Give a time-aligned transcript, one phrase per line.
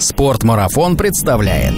[0.00, 1.74] Спортмарафон представляет.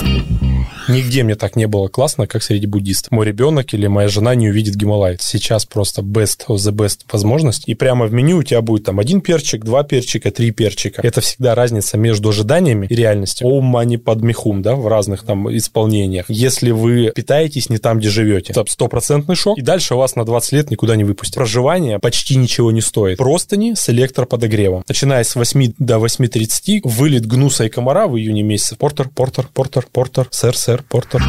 [0.89, 3.10] Нигде мне так не было классно, как среди буддистов.
[3.10, 5.17] Мой ребенок или моя жена не увидит Гималай.
[5.21, 7.65] Сейчас просто best of the best возможность.
[7.67, 11.01] И прямо в меню у тебя будет там один перчик, два перчика, три перчика.
[11.03, 13.47] Это всегда разница между ожиданиями и реальностью.
[13.47, 16.27] Ом мани под мехум, да, в разных там исполнениях.
[16.29, 19.58] Если вы питаетесь не там, где живете, это стопроцентный шок.
[19.58, 21.36] И дальше вас на 20 лет никуда не выпустят.
[21.36, 23.18] Проживание почти ничего не стоит.
[23.18, 24.84] Простыни с электроподогревом.
[24.88, 28.76] Начиная с 8 до 8.30 вылет гнуса и комара в июне месяце.
[28.76, 31.23] Портер, портер, портер, портер, сэр, сэр, Портер.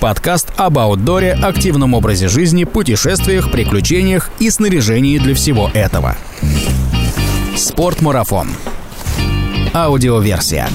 [0.00, 6.16] Подкаст об аутдоре, активном образе жизни, путешествиях, приключениях и снаряжении для всего этого.
[7.56, 8.48] Спортмарафон.
[9.74, 10.68] Аудиоверсия.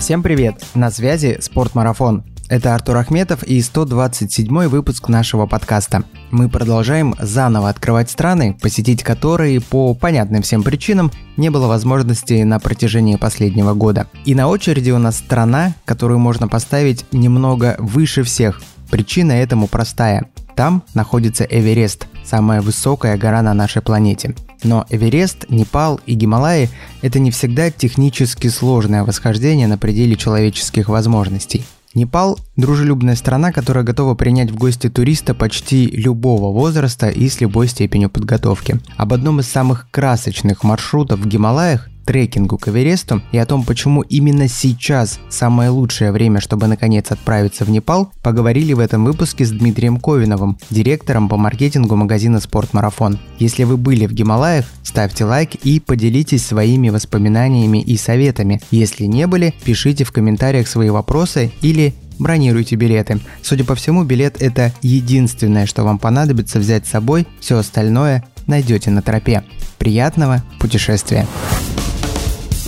[0.00, 0.62] Всем привет!
[0.74, 2.24] На связи Спортмарафон.
[2.48, 6.04] Это Артур Ахметов и 127 выпуск нашего подкаста.
[6.30, 12.58] Мы продолжаем заново открывать страны, посетить которые по понятным всем причинам не было возможности на
[12.60, 14.08] протяжении последнего года.
[14.26, 18.60] И на очереди у нас страна, которую можно поставить немного выше всех.
[18.90, 20.26] Причина этому простая.
[20.54, 24.34] Там находится Эверест, самая высокая гора на нашей планете.
[24.62, 26.68] Но Эверест, Непал и Гималаи–
[27.02, 31.64] это не всегда технически сложное восхождение на пределе человеческих возможностей.
[31.94, 37.68] Непал– дружелюбная страна, которая готова принять в гости туриста почти любого возраста и с любой
[37.68, 38.80] степенью подготовки.
[38.96, 44.02] Об одном из самых красочных маршрутов в Гималаях трекингу к Эвересту и о том, почему
[44.02, 49.50] именно сейчас самое лучшее время, чтобы наконец отправиться в Непал, поговорили в этом выпуске с
[49.50, 53.18] Дмитрием Ковиновым, директором по маркетингу магазина «Спортмарафон».
[53.38, 58.60] Если вы были в Гималаях, ставьте лайк и поделитесь своими воспоминаниями и советами.
[58.70, 63.20] Если не были, пишите в комментариях свои вопросы или бронируйте билеты.
[63.42, 68.90] Судя по всему, билет это единственное, что вам понадобится взять с собой, все остальное найдете
[68.90, 69.44] на тропе.
[69.78, 71.26] Приятного путешествия!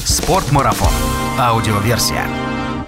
[0.05, 0.93] Спортмарафон.
[1.39, 2.46] Аудиоверсия.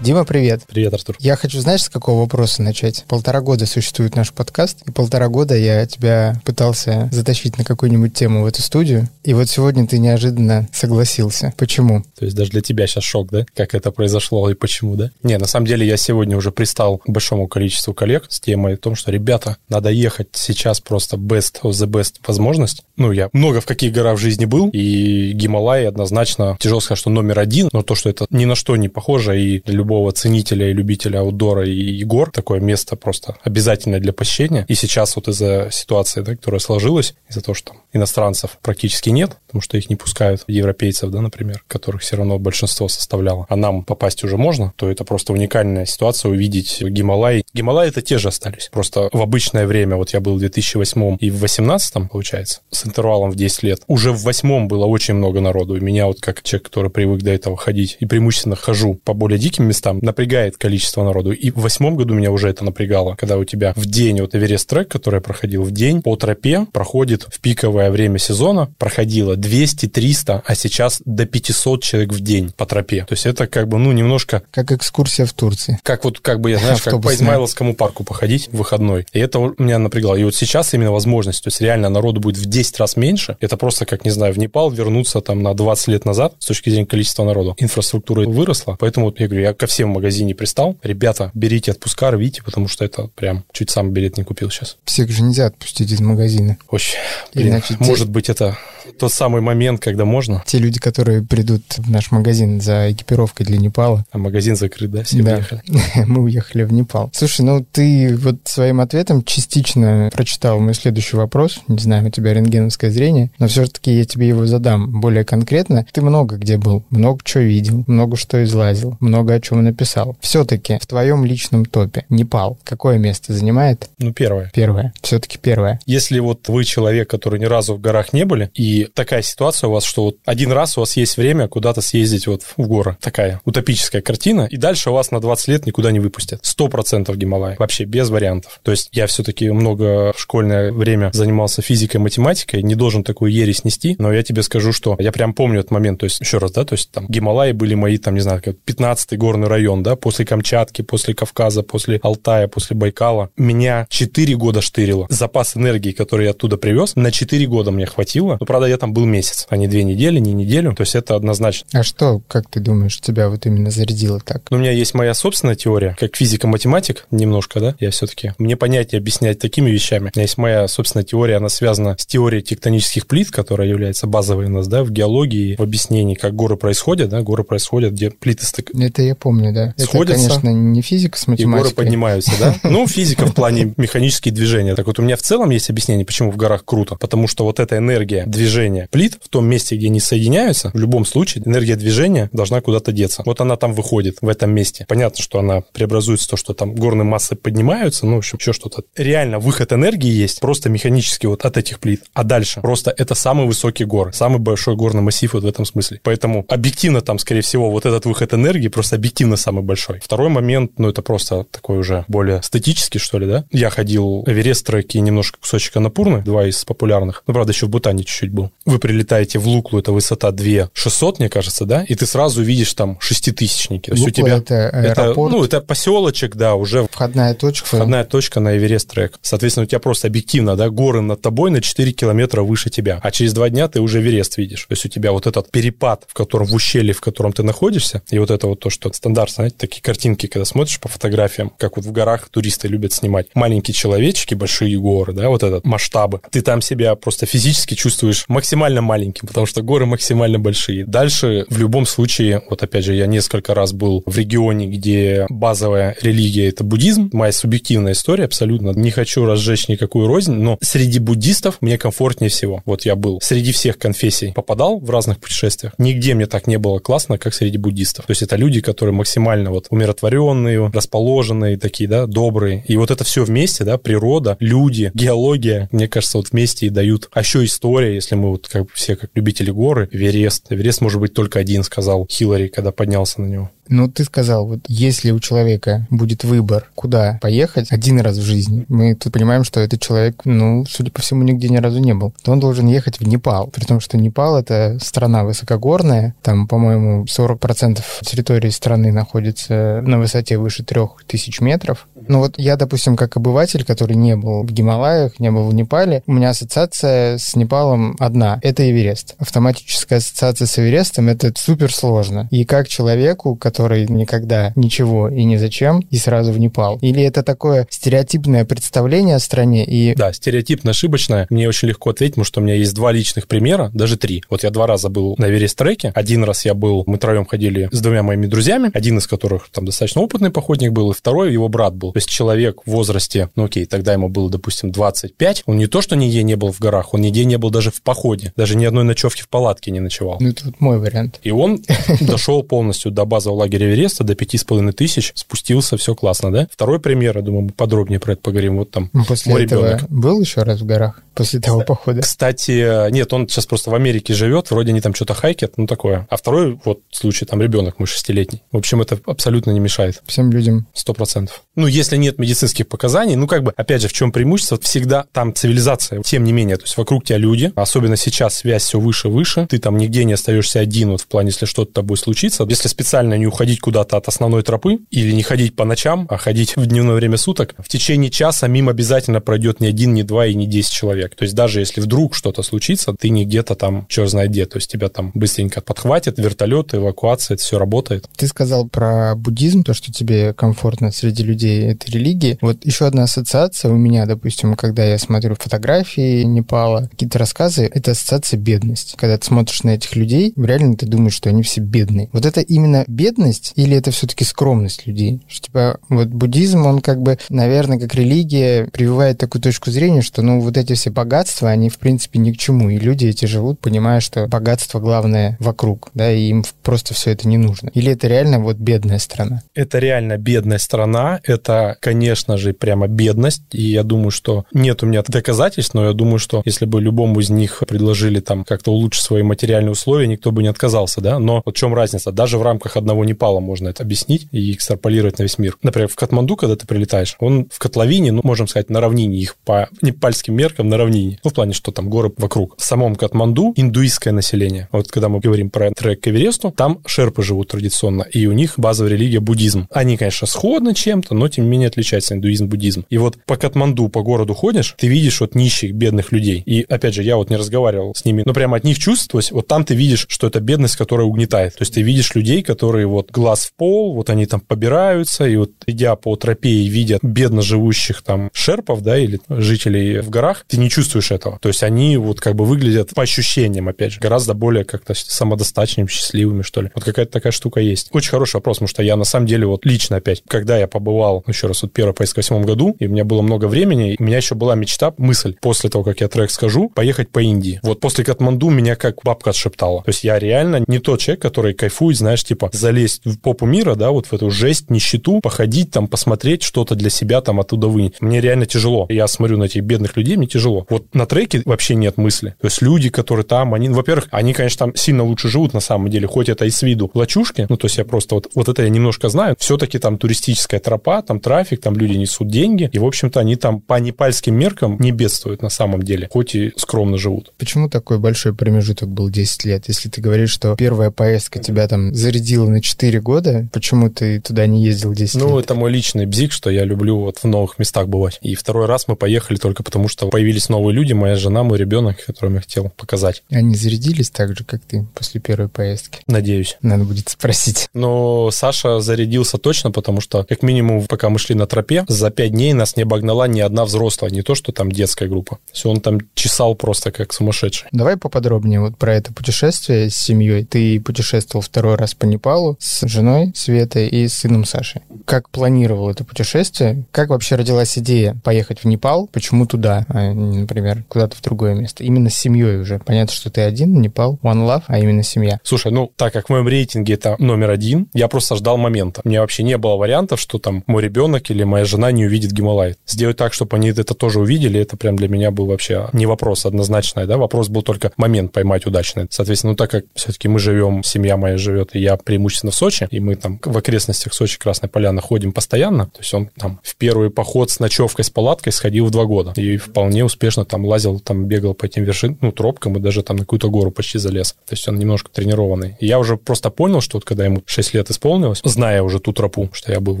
[0.00, 0.62] Дима, привет.
[0.66, 1.16] Привет, Артур.
[1.20, 3.04] Я хочу, знаешь, с какого вопроса начать?
[3.06, 8.42] Полтора года существует наш подкаст, и полтора года я тебя пытался затащить на какую-нибудь тему
[8.42, 11.52] в эту студию, и вот сегодня ты неожиданно согласился.
[11.58, 12.02] Почему?
[12.18, 13.44] То есть даже для тебя сейчас шок, да?
[13.54, 15.10] Как это произошло и почему, да?
[15.22, 18.78] Не, на самом деле я сегодня уже пристал к большому количеству коллег с темой о
[18.78, 22.84] том, что, ребята, надо ехать сейчас просто best of the best возможность.
[22.96, 27.10] Ну, я много в каких горах в жизни был, и Гималай однозначно, тяжело сказать, что
[27.10, 30.70] номер один, но то, что это ни на что не похоже, и для любого ценителя
[30.70, 34.64] и любителя аутдора и гор такое место просто обязательное для посещения.
[34.68, 39.62] И сейчас вот из-за ситуации, да, которая сложилась, из-за того, что иностранцев практически нет, потому
[39.62, 44.22] что их не пускают европейцев, да, например, которых все равно большинство составляло, а нам попасть
[44.22, 47.42] уже можно, то это просто уникальная ситуация увидеть Гималай.
[47.52, 48.68] Гималай это те же остались.
[48.72, 53.32] Просто в обычное время, вот я был в 2008 и в 2018, получается, с интервалом
[53.32, 55.76] в 10 лет, уже в восьмом было очень много народу.
[55.76, 59.38] И меня вот как человек, который привык до этого ходить и преимущественно хожу по более
[59.38, 61.32] диким местам, местам напрягает количество народу.
[61.32, 64.68] И в восьмом году меня уже это напрягало, когда у тебя в день, вот Эверест
[64.68, 70.42] трек, который я проходил в день, по тропе проходит в пиковое время сезона, проходило 200-300,
[70.44, 73.06] а сейчас до 500 человек в день по тропе.
[73.08, 74.42] То есть это как бы, ну, немножко...
[74.50, 75.78] Как экскурсия в Турции.
[75.82, 79.06] Как вот, как бы, я, знаешь, как по Измайловскому парку походить в выходной.
[79.12, 80.16] И это меня напрягало.
[80.16, 83.36] И вот сейчас именно возможность, то есть реально народу будет в 10 раз меньше.
[83.40, 86.68] Это просто, как, не знаю, в Непал вернуться там на 20 лет назад с точки
[86.70, 87.54] зрения количества народу.
[87.58, 90.76] Инфраструктура выросла, поэтому вот я говорю, я ко всем в магазине пристал.
[90.82, 94.76] Ребята, берите отпуска, рвите, потому что это прям чуть сам билет не купил сейчас.
[94.84, 96.58] Всех же нельзя отпустить из магазина.
[96.68, 96.98] Очень.
[97.34, 98.12] Блин, Иначе может те...
[98.12, 98.58] быть, это
[98.98, 100.42] тот самый момент, когда можно.
[100.46, 104.04] Те люди, которые придут в наш магазин за экипировкой для Непала.
[104.10, 105.04] А магазин закрыт, да?
[105.04, 105.36] Все да.
[105.36, 105.62] уехали?
[106.06, 107.10] Мы уехали в Непал.
[107.14, 111.60] Слушай, ну ты вот своим ответом частично прочитал мой следующий вопрос.
[111.68, 115.86] Не знаю, у тебя рентгеновское зрение, но все-таки я тебе его задам более конкретно.
[115.92, 120.16] Ты много где был, много чего видел, много что излазил, много о чем написал.
[120.20, 123.88] Все-таки в твоем личном топе Непал какое место занимает?
[123.98, 124.50] Ну, первое.
[124.54, 124.92] Первое.
[125.02, 125.80] Все-таки первое.
[125.86, 129.72] Если вот вы человек, который ни разу в горах не были, и такая ситуация у
[129.72, 132.96] вас, что вот один раз у вас есть время куда-то съездить вот в горы.
[133.00, 134.46] Такая утопическая картина.
[134.50, 136.40] И дальше у вас на 20 лет никуда не выпустят.
[136.42, 137.56] Сто процентов Гималай.
[137.58, 138.60] Вообще без вариантов.
[138.62, 142.62] То есть я все-таки много в школьное время занимался физикой, математикой.
[142.62, 143.96] Не должен такую ересь нести.
[143.98, 146.00] Но я тебе скажу, что я прям помню этот момент.
[146.00, 149.16] То есть еще раз, да, то есть там Гималаи были мои, там, не знаю, 15-й
[149.16, 153.30] горный район, да, после Камчатки, после Кавказа, после Алтая, после Байкала.
[153.36, 155.06] Меня 4 года штырило.
[155.10, 158.36] Запас энергии, который я оттуда привез, на 4 года мне хватило.
[158.40, 160.74] Но, правда, я там был месяц, а не две недели, не неделю.
[160.74, 161.68] То есть это однозначно.
[161.72, 164.42] А что, как ты думаешь, тебя вот именно зарядило так?
[164.50, 168.98] Ну, у меня есть моя собственная теория, как физико-математик немножко, да, я все-таки, мне понятие
[168.98, 170.10] объяснять такими вещами.
[170.14, 174.46] У меня есть моя собственная теория, она связана с теорией тектонических плит, которая является базовой
[174.46, 178.44] у нас, да, в геологии, в объяснении, как горы происходят, да, горы происходят, где плиты
[178.44, 178.70] стык...
[178.74, 179.74] Это я помню, да.
[179.76, 181.60] Сходятся, это, конечно, не физика с математикой.
[181.60, 182.54] И горы поднимаются, да?
[182.70, 184.74] Ну, физика в плане механические движения.
[184.74, 186.96] Так вот, у меня в целом есть объяснение, почему в горах круто.
[186.96, 191.04] Потому что вот эта энергия движения плит в том месте, где они соединяются, в любом
[191.04, 193.22] случае, энергия движения должна куда-то деться.
[193.24, 194.84] Вот она там выходит, в этом месте.
[194.88, 198.82] Понятно, что она преобразуется, то, что там горные массы поднимаются, ну, в общем, еще что-то.
[198.96, 202.02] Реально выход энергии есть просто механически вот от этих плит.
[202.12, 206.00] А дальше просто это самый высокий гор, самый большой горный массив вот в этом смысле.
[206.02, 210.00] Поэтому объективно там, скорее всего, вот этот выход энергии просто объективно самый большой.
[210.02, 213.44] Второй момент, ну, это просто такой уже более статический, что ли, да?
[213.50, 217.22] Я ходил Эверест треки немножко кусочек Анапурны, два из популярных.
[217.26, 218.50] Ну, правда, еще в Бутане чуть-чуть был.
[218.64, 221.84] Вы прилетаете в Луклу, это высота 2 600, мне кажется, да?
[221.84, 223.90] И ты сразу видишь там шеститысячники.
[223.90, 224.36] То есть у тебя...
[224.36, 225.32] это аэропорт?
[225.32, 226.86] Это, ну, это поселочек, да, уже...
[226.90, 227.66] Входная точка.
[227.66, 229.18] Входная точка на Эверест трек.
[229.22, 233.00] Соответственно, у тебя просто объективно, да, горы над тобой на 4 километра выше тебя.
[233.02, 234.64] А через два дня ты уже Эверест видишь.
[234.66, 238.02] То есть у тебя вот этот перепад, в котором в ущелье, в котором ты находишься,
[238.10, 241.76] и вот это вот то, что стандарт, знаете, такие картинки, когда смотришь по фотографиям, как
[241.76, 243.26] вот в горах туристы любят снимать.
[243.34, 246.20] Маленькие человечки, большие горы, да, вот этот масштабы.
[246.30, 250.86] Ты там себя просто физически чувствуешь максимально маленьким, потому что горы максимально большие.
[250.86, 255.96] Дальше в любом случае, вот опять же, я несколько раз был в регионе, где базовая
[256.00, 257.10] религия— это буддизм.
[257.12, 258.70] Моя субъективная история абсолютно.
[258.70, 262.62] Не хочу разжечь никакую рознь, но среди буддистов мне комфортнее всего.
[262.64, 265.72] Вот я был среди всех конфессий, попадал в разных путешествиях.
[265.78, 268.06] Нигде мне так не было классно, как среди буддистов.
[268.06, 272.64] То есть это люди, которые максимально вот умиротворенные, расположенные такие, да, добрые.
[272.66, 277.08] И вот это все вместе, да, природа, люди, геология, мне кажется, вот вместе и дают.
[277.12, 280.52] А еще история, если мы вот как все как любители горы, Эверест.
[280.52, 283.50] Эверест может быть только один, сказал Хиллари, когда поднялся на него.
[283.70, 288.66] Ну, ты сказал, вот если у человека будет выбор, куда поехать один раз в жизни,
[288.68, 292.12] мы тут понимаем, что этот человек, ну, судя по всему, нигде ни разу не был,
[292.22, 293.46] то он должен ехать в Непал.
[293.46, 300.36] При том, что Непал— это страна высокогорная, там, по-моему, 40% территории страны находится на высоте
[300.36, 301.86] выше 3000 метров.
[302.08, 306.02] Ну вот я, допустим, как обыватель, который не был в Гималаях, не был в Непале,
[306.08, 309.14] у меня ассоциация с Непалом одна— это Эверест.
[309.18, 312.26] Автоматическая ассоциация с Эверестом— это супер сложно.
[312.32, 316.78] И как человеку, который который никогда ничего и ни зачем, и сразу в Непал?
[316.80, 319.94] Или это такое стереотипное представление о стране и...
[319.94, 321.26] Да, стереотипно ошибочное.
[321.28, 324.24] Мне очень легко ответить, потому что у меня есть два личных примера, даже три.
[324.30, 325.92] Вот я два раза был на Эверест-треке.
[325.94, 329.66] Один раз я был, мы троем ходили с двумя моими друзьями, один из которых там
[329.66, 331.92] достаточно опытный походник был, и второй его брат был.
[331.92, 335.82] То есть человек в возрасте, ну окей, тогда ему было, допустим, 25, он не то,
[335.82, 338.64] что нигде не был в горах, он нигде не был даже в походе, даже ни
[338.64, 340.16] одной ночевки в палатке не ночевал.
[340.18, 341.20] Ну, это вот мой вариант.
[341.22, 341.62] И он
[342.00, 346.46] дошел полностью до базового лагеря Эвереста, до пяти с половиной тысяч, спустился, все классно, да?
[346.50, 348.58] Второй пример, я думаю, мы подробнее про это поговорим.
[348.58, 349.90] Вот там ну, После мой этого ребенок.
[349.90, 351.02] был еще раз в горах?
[351.14, 352.02] После того похода?
[352.02, 356.06] Кстати, нет, он сейчас просто в Америке живет, вроде они там что-то хайкят, ну такое.
[356.08, 358.42] А второй вот случай, там ребенок мой шестилетний.
[358.52, 360.02] В общем, это абсолютно не мешает.
[360.06, 360.66] Всем людям?
[360.72, 361.42] Сто процентов.
[361.56, 364.58] Ну, если нет медицинских показаний, ну как бы, опять же, в чем преимущество?
[364.60, 368.78] Всегда там цивилизация, тем не менее, то есть вокруг тебя люди, особенно сейчас связь все
[368.78, 372.44] выше-выше, ты там нигде не остаешься один, вот в плане, если что-то тобой случится.
[372.48, 376.56] Если специально не уходить куда-то от основной тропы или не ходить по ночам, а ходить
[376.56, 380.34] в дневное время суток, в течение часа мимо обязательно пройдет не один, не два и
[380.34, 381.14] не десять человек.
[381.14, 384.58] То есть даже если вдруг что-то случится, ты не где-то там, черт знает где, то
[384.58, 388.08] есть тебя там быстренько подхватят, вертолеты, эвакуация, это все работает.
[388.16, 392.38] Ты сказал про буддизм, то, что тебе комфортно среди людей этой религии.
[392.40, 397.92] Вот еще одна ассоциация у меня, допустим, когда я смотрю фотографии Непала, какие-то рассказы, это
[397.92, 398.94] ассоциация бедность.
[398.96, 402.08] Когда ты смотришь на этих людей, реально ты думаешь, что они все бедные.
[402.12, 403.19] Вот это именно бедность
[403.56, 405.20] или это все-таки скромность людей?
[405.28, 410.22] Что, типа, вот буддизм, он как бы, наверное, как религия прививает такую точку зрения, что,
[410.22, 412.70] ну, вот эти все богатства, они, в принципе, ни к чему.
[412.70, 417.28] И люди эти живут, понимая, что богатство главное вокруг, да, и им просто все это
[417.28, 417.70] не нужно.
[417.74, 419.42] Или это реально вот бедная страна?
[419.54, 421.20] Это реально бедная страна.
[421.24, 423.42] Это, конечно же, прямо бедность.
[423.52, 427.20] И я думаю, что нет у меня доказательств, но я думаю, что если бы любому
[427.20, 431.18] из них предложили там как-то улучшить свои материальные условия, никто бы не отказался, да.
[431.18, 432.12] Но в чем разница?
[432.12, 435.58] Даже в рамках одного Непала можно это объяснить и экстраполировать на весь мир.
[435.62, 439.36] Например, в Катманду, когда ты прилетаешь, он в котловине, ну, можем сказать, на равнине, их
[439.44, 441.18] по непальским меркам на равнине.
[441.24, 442.56] Ну, в плане, что там горы вокруг.
[442.56, 444.68] В самом Катманду индуистское население.
[444.70, 448.54] Вот когда мы говорим про трек к Эвересту, там шерпы живут традиционно, и у них
[448.58, 449.66] базовая религия буддизм.
[449.72, 452.84] Они, конечно, сходны чем-то, но тем не менее отличаются индуизм, буддизм.
[452.90, 456.44] И вот по Катманду, по городу ходишь, ты видишь вот нищих, бедных людей.
[456.46, 459.48] И, опять же, я вот не разговаривал с ними, но прямо от них чувствовалось, вот
[459.48, 461.54] там ты видишь, что это бедность, которая угнетает.
[461.54, 465.36] То есть ты видишь людей, которые вот глаз в пол, вот они там побираются, и
[465.36, 470.44] вот идя по тропе и видя бедно живущих там шерпов, да, или жителей в горах,
[470.48, 471.38] ты не чувствуешь этого.
[471.40, 475.86] То есть они вот как бы выглядят по ощущениям, опять же, гораздо более как-то самодостаточными,
[475.86, 476.70] счастливыми, что ли.
[476.74, 477.88] Вот какая-то такая штука есть.
[477.92, 481.24] Очень хороший вопрос, потому что я на самом деле вот лично опять, когда я побывал,
[481.26, 484.02] еще раз, вот первый поездка в восьмом году, и у меня было много времени, у
[484.02, 487.60] меня еще была мечта, мысль, после того, как я трек скажу, поехать по Индии.
[487.62, 489.82] Вот после Катманду меня как бабка отшептала.
[489.82, 493.74] То есть я реально не тот человек, который кайфует, знаешь, типа залезть в попу мира,
[493.74, 498.00] да, вот в эту жесть, нищету, походить там, посмотреть что-то для себя там оттуда вынять.
[498.00, 498.86] Мне реально тяжело.
[498.88, 500.66] Я смотрю на этих бедных людей, мне тяжело.
[500.68, 502.34] Вот на треке вообще нет мысли.
[502.40, 505.90] То есть люди, которые там, они, во-первых, они, конечно, там сильно лучше живут на самом
[505.90, 508.62] деле, хоть это и с виду лачушки, ну, то есть я просто вот, вот это
[508.62, 512.84] я немножко знаю, все-таки там туристическая тропа, там трафик, там люди несут деньги, и, в
[512.84, 517.32] общем-то, они там по непальским меркам не бедствуют на самом деле, хоть и скромно живут.
[517.38, 519.64] Почему такой большой промежуток был 10 лет?
[519.68, 524.46] Если ты говоришь, что первая поездка тебя там зарядила на 4 года, почему ты туда
[524.46, 525.30] не ездил 10 ну, лет?
[525.30, 528.18] Ну, это мой личный бзик, что я люблю вот в новых местах бывать.
[528.22, 532.02] И второй раз мы поехали только потому, что появились новые люди, моя жена, мой ребенок,
[532.02, 533.22] которым я хотел показать.
[533.30, 536.00] Они зарядились так же, как ты после первой поездки?
[536.06, 536.56] Надеюсь.
[536.62, 537.68] Надо будет спросить.
[537.74, 542.32] Но Саша зарядился точно, потому что, как минимум, пока мы шли на тропе, за пять
[542.32, 545.38] дней нас не обогнала ни одна взрослая, не то, что там детская группа.
[545.52, 547.68] Все, он там чесал просто как сумасшедший.
[547.72, 550.46] Давай поподробнее вот про это путешествие с семьей.
[550.46, 554.82] Ты путешествовал второй раз по Непалу с женой Светой и с сыном Сашей.
[555.04, 556.84] Как планировал это путешествие?
[556.90, 559.08] Как вообще родилась идея поехать в Непал?
[559.12, 561.84] Почему туда, а не, например, куда-то в другое место?
[561.84, 562.78] Именно с семьей уже.
[562.78, 565.38] Понятно, что ты один, Непал, One Love, а именно семья.
[565.42, 569.00] Слушай, ну, так как в моем рейтинге это номер один, я просто ждал момента.
[569.04, 572.32] У меня вообще не было вариантов, что там мой ребенок или моя жена не увидит
[572.32, 572.76] Гималай.
[572.86, 576.46] Сделать так, чтобы они это тоже увидели, это прям для меня был вообще не вопрос
[576.46, 579.06] однозначный, да, вопрос был только момент поймать удачный.
[579.10, 582.86] Соответственно, ну, так как все-таки мы живем, семья моя живет, и я преимущественно в Сочи,
[582.90, 586.76] и мы там в окрестностях Сочи, Красной Поляны ходим постоянно, то есть он там в
[586.76, 591.00] первый поход с ночевкой, с палаткой сходил в два года, и вполне успешно там лазил,
[591.00, 594.32] там бегал по этим вершинам, ну, тропкам, и даже там на какую-то гору почти залез.
[594.32, 595.76] То есть он немножко тренированный.
[595.80, 599.12] И я уже просто понял, что вот когда ему 6 лет исполнилось, зная уже ту
[599.12, 600.00] тропу, что я был в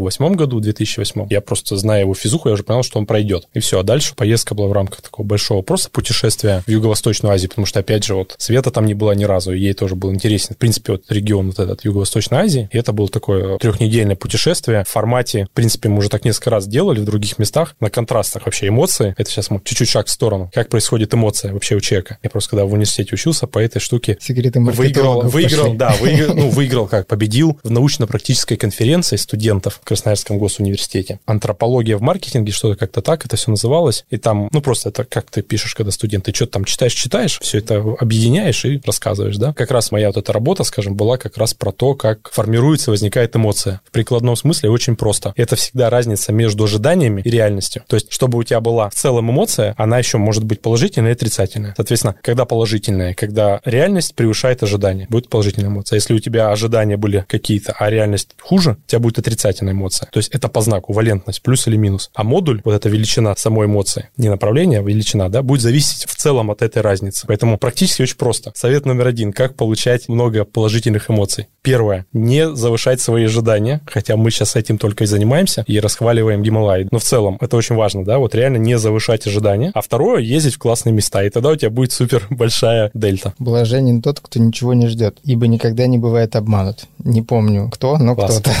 [0.00, 3.48] восьмом году, в 2008, я просто, зная его физуху, я уже понял, что он пройдет.
[3.54, 7.48] И все, а дальше поездка была в рамках такого большого просто путешествия в Юго-Восточную Азию,
[7.48, 10.12] потому что, опять же, вот Света там не была ни разу, и ей тоже был
[10.12, 14.84] интересен, в принципе, вот регион вот этот Юго-Восточной Азии, и это было такое трехнедельное путешествие
[14.84, 18.46] в формате, в принципе, мы уже так несколько раз делали в других местах, на контрастах
[18.46, 19.14] вообще эмоции.
[19.16, 20.50] Это сейчас мы чуть-чуть шаг в сторону.
[20.52, 22.18] Как происходит эмоция вообще у человека.
[22.22, 25.78] Я просто когда в университете учился, по этой штуке Секреты выиграл, выиграл, пошли.
[25.78, 31.20] да, выиграл, ну, выиграл как, победил в научно-практической конференции студентов в Красноярском госуниверситете.
[31.26, 34.04] Антропология в маркетинге, что-то как-то так это все называлось.
[34.10, 37.38] И там, ну, просто это как ты пишешь, когда студент, ты что-то там читаешь, читаешь,
[37.40, 39.52] все это объединяешь и рассказываешь, да.
[39.52, 43.34] Как раз моя вот эта работа, скажем, была как раз про то, как формируется, возникает
[43.36, 43.80] эмоция.
[43.84, 45.32] В прикладном смысле очень просто.
[45.36, 47.82] Это всегда разница между ожиданиями и реальностью.
[47.86, 51.14] То есть, чтобы у тебя была в целом эмоция, она еще может быть положительная и
[51.14, 51.74] отрицательная.
[51.76, 55.96] Соответственно, когда положительная, когда реальность превышает ожидания, будет положительная эмоция.
[55.96, 60.08] Если у тебя ожидания были какие-то, а реальность хуже, у тебя будет отрицательная эмоция.
[60.12, 62.10] То есть это по знаку, валентность, плюс или минус.
[62.14, 66.14] А модуль, вот эта величина самой эмоции, не направление, а величина, да, будет зависеть в
[66.16, 67.26] целом от этой разницы.
[67.26, 68.52] Поэтому практически очень просто.
[68.54, 71.48] Совет номер один, как получать много положительных эмоций.
[71.62, 76.88] Первое, не завышать свои ожидания, хотя мы сейчас этим только и занимаемся и расхваливаем Гималай.
[76.90, 79.70] Но в целом это очень важно, да, вот реально не завышать ожидания.
[79.74, 83.34] А второе, ездить в классные места, и тогда у тебя будет супер большая дельта.
[83.38, 86.86] Блаженен тот, кто ничего не ждет, ибо никогда не бывает обманут.
[86.98, 88.50] Не помню кто, но кто-то.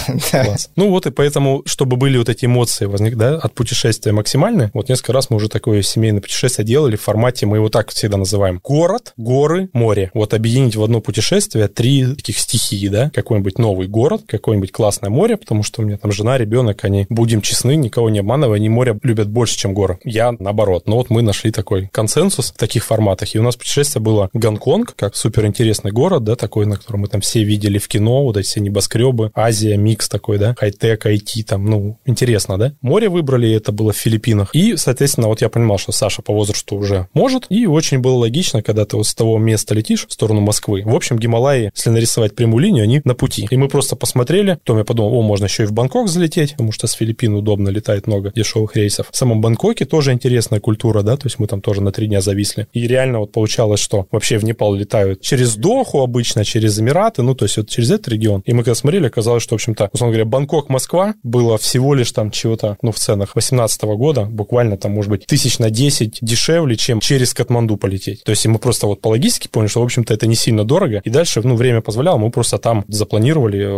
[0.76, 4.88] Ну вот и поэтому, чтобы были вот эти эмоции возник, да, от путешествия максимальные, вот
[4.88, 8.60] несколько раз мы уже такое семейное путешествие делали в формате, мы его так всегда называем,
[8.62, 10.10] город, горы, море.
[10.14, 15.36] Вот объединить в одно путешествие три таких стихии, да, какой-нибудь новый город, какое-нибудь классное море,
[15.36, 18.98] потому что у меня там жена, ребенок, они, будем честны, никого не обманывая, они море
[19.02, 19.98] любят больше, чем горы.
[20.04, 20.86] Я наоборот.
[20.86, 24.94] Но вот мы нашли такой консенсус в таких форматах, и у нас путешествие было Гонконг,
[24.96, 28.36] как супер интересный город, да, такой, на котором мы там все видели в кино, вот
[28.36, 32.72] эти все небоскребы, Азия, микс такой, да, хай-тек, IT, там, ну, интересно, да.
[32.80, 34.54] Море выбрали, это было в Филиппинах.
[34.54, 38.62] И, соответственно, вот я понимал, что Саша по возрасту уже может, и очень было логично,
[38.62, 40.82] когда ты вот с того места летишь в сторону Москвы.
[40.84, 43.54] В общем, Гималаи, если нарисовать прямую линию, они на пути пути.
[43.54, 46.72] И мы просто посмотрели, потом я подумал, о, можно еще и в Бангкок залететь, потому
[46.72, 49.08] что с Филиппин удобно летает много дешевых рейсов.
[49.10, 52.20] В самом Бангкоке тоже интересная культура, да, то есть мы там тоже на три дня
[52.20, 52.66] зависли.
[52.72, 57.34] И реально вот получалось, что вообще в Непал летают через Доху обычно, через Эмираты, ну,
[57.34, 58.42] то есть вот через этот регион.
[58.46, 62.30] И мы когда смотрели, оказалось, что, в общем-то, условно говоря, Бангкок-Москва было всего лишь там
[62.30, 67.00] чего-то, ну, в ценах 18 года, буквально там, может быть, тысяч на 10 дешевле, чем
[67.00, 68.24] через Катманду полететь.
[68.24, 71.00] То есть мы просто вот по логистике поняли, что, в общем-то, это не сильно дорого.
[71.04, 73.29] И дальше, ну, время позволяло, мы просто там запланировали,